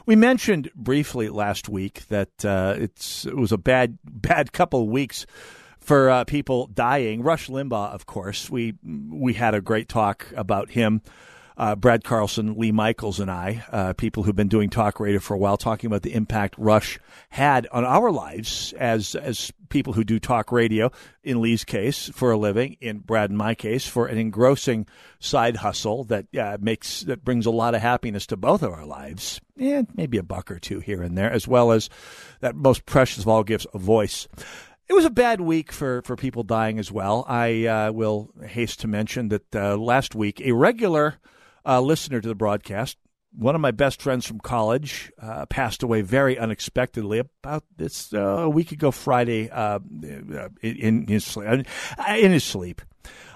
[0.05, 5.25] We mentioned briefly last week that uh, it's it was a bad bad couple weeks
[5.79, 7.21] for uh, people dying.
[7.21, 11.01] Rush Limbaugh, of course, we we had a great talk about him.
[11.57, 15.33] Uh, Brad Carlson, Lee Michaels, and I, uh, people who've been doing talk radio for
[15.33, 16.99] a while, talking about the impact Rush
[17.29, 20.91] had on our lives as as people who do talk radio.
[21.23, 22.75] In Lee's case, for a living.
[22.81, 24.85] In Brad and my case, for an engrossing
[25.19, 28.85] side hustle that uh, makes that brings a lot of happiness to both of our
[28.85, 31.89] lives, and maybe a buck or two here and there, as well as
[32.41, 34.27] that most precious of all gifts, a voice.
[34.87, 37.25] It was a bad week for, for people dying as well.
[37.27, 41.15] I uh, will haste to mention that uh, last week, a regular
[41.65, 42.97] uh, listener to the broadcast,
[43.37, 48.19] one of my best friends from college, uh, passed away very unexpectedly about this uh,
[48.19, 49.79] a week ago Friday uh,
[50.61, 51.65] in, his sleep.
[52.07, 52.81] In his sleep.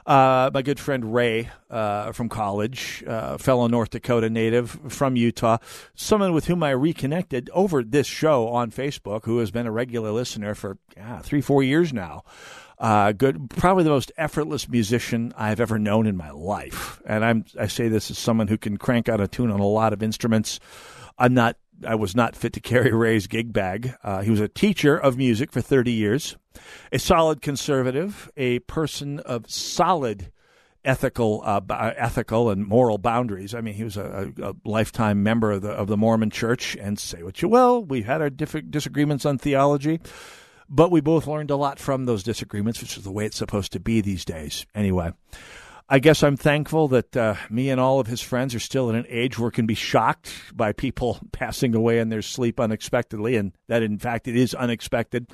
[0.06, 5.58] Uh, my good friend Ray uh, from college, uh, fellow North Dakota native from Utah,
[5.94, 10.12] someone with whom I reconnected over this show on Facebook, who has been a regular
[10.12, 10.80] listener for
[11.22, 12.24] three, four years now.
[12.80, 17.02] Uh, good, probably the most effortless musician I've ever known in my life.
[17.06, 19.68] And I'm, I say this as someone who can crank out a tune on a
[19.68, 20.62] lot of instruments.
[21.18, 23.96] I'm not, I was not fit to carry Ray's gig bag.
[24.02, 26.38] Uh, he was a teacher of music for 30 years,
[26.92, 30.32] a solid conservative, a person of solid
[30.86, 31.60] ethical, uh,
[31.98, 33.54] ethical and moral boundaries.
[33.54, 36.78] I mean, he was a, a, lifetime member of the of the Mormon Church.
[36.80, 40.00] And say what you will, we had our diff- disagreements on theology.
[40.70, 43.72] But we both learned a lot from those disagreements, which is the way it's supposed
[43.74, 44.68] to be these days.
[44.76, 45.12] Anyway,
[45.92, 48.96] I guess I'm thankful that uh, me and all of his friends are still in
[48.96, 53.54] an age where can be shocked by people passing away in their sleep unexpectedly, and
[53.68, 55.26] that in fact it is unexpected.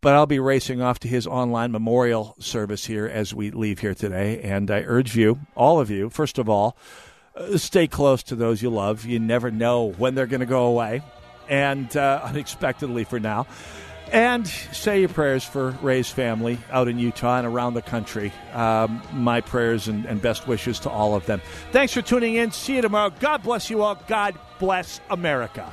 [0.00, 3.94] But I'll be racing off to his online memorial service here as we leave here
[3.94, 6.76] today, and I urge you, all of you, first of all,
[7.36, 9.04] uh, stay close to those you love.
[9.04, 11.02] You never know when they're going to go away,
[11.48, 13.46] and uh, unexpectedly for now.
[14.12, 18.30] And say your prayers for Ray's family out in Utah and around the country.
[18.52, 21.40] Um, my prayers and, and best wishes to all of them.
[21.72, 22.50] Thanks for tuning in.
[22.50, 23.10] See you tomorrow.
[23.20, 23.94] God bless you all.
[24.06, 25.72] God bless America.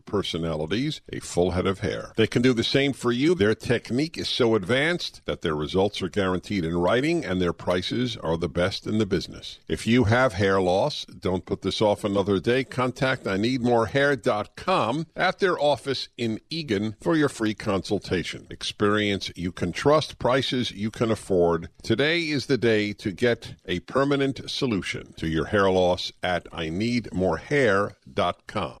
[0.05, 2.11] personalities a full head of hair.
[2.15, 3.35] They can do the same for you.
[3.35, 8.17] Their technique is so advanced that their results are guaranteed in writing and their prices
[8.17, 9.59] are the best in the business.
[9.67, 12.63] If you have hair loss, don't put this off another day.
[12.63, 18.47] Contact I need more hair.com at their office in Eagan for your free consultation.
[18.49, 21.69] Experience you can trust, prices you can afford.
[21.83, 26.69] Today is the day to get a permanent solution to your hair loss at I
[26.69, 28.80] need more hair.com.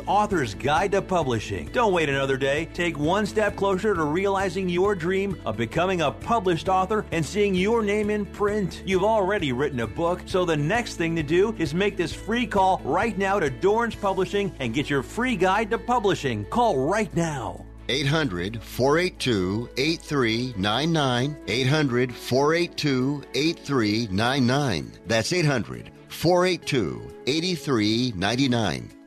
[0.00, 1.68] author's guide to publishing.
[1.72, 2.68] Don't wait another day.
[2.74, 7.54] Take one step closer to realizing your dream of becoming a published author and seeing
[7.54, 8.82] your name in print.
[8.86, 12.46] You've already written a book, so the next thing to do is make this free
[12.46, 16.44] call right now to Dorrance Publishing and get your free guide to publishing.
[16.46, 17.64] Call right now.
[17.88, 21.36] 800 482 8399.
[21.48, 24.92] 800 482 8399.
[25.06, 29.03] That's 800 482 8399.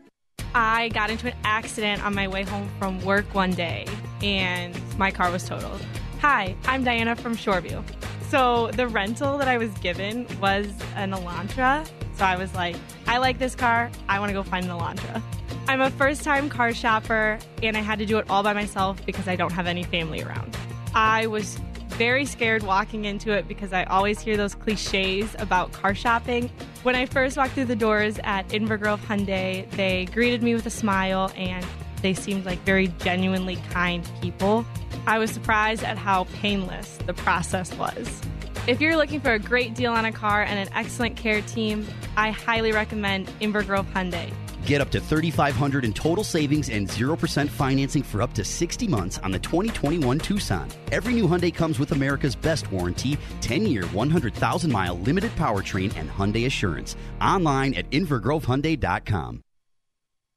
[0.53, 3.85] I got into an accident on my way home from work one day
[4.21, 5.81] and my car was totaled.
[6.21, 7.83] Hi, I'm Diana from Shoreview.
[8.29, 11.87] So, the rental that I was given was an Elantra.
[12.15, 12.75] So, I was like,
[13.07, 13.89] I like this car.
[14.09, 15.21] I want to go find an Elantra.
[15.69, 19.05] I'm a first time car shopper and I had to do it all by myself
[19.05, 20.57] because I don't have any family around.
[20.93, 21.59] I was
[21.97, 26.51] very scared walking into it because I always hear those cliches about car shopping.
[26.83, 30.67] When I first walked through the doors at Inver Grove Hyundai, they greeted me with
[30.67, 31.65] a smile and
[32.03, 34.63] they seemed like very genuinely kind people.
[35.07, 38.21] I was surprised at how painless the process was.
[38.67, 41.87] If you're looking for a great deal on a car and an excellent care team,
[42.15, 44.31] I highly recommend Inver Grove Hyundai.
[44.67, 49.17] Get up to 3500 in total savings and 0% financing for up to 60 months
[49.19, 50.67] on the 2021 Tucson.
[50.91, 56.97] Every new Hyundai comes with America's best warranty, 10-year, 100,000-mile limited powertrain and Hyundai Assurance.
[57.21, 59.41] Online at invergrovehyundai.com.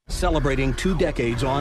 [0.07, 1.59] Celebrating two decades on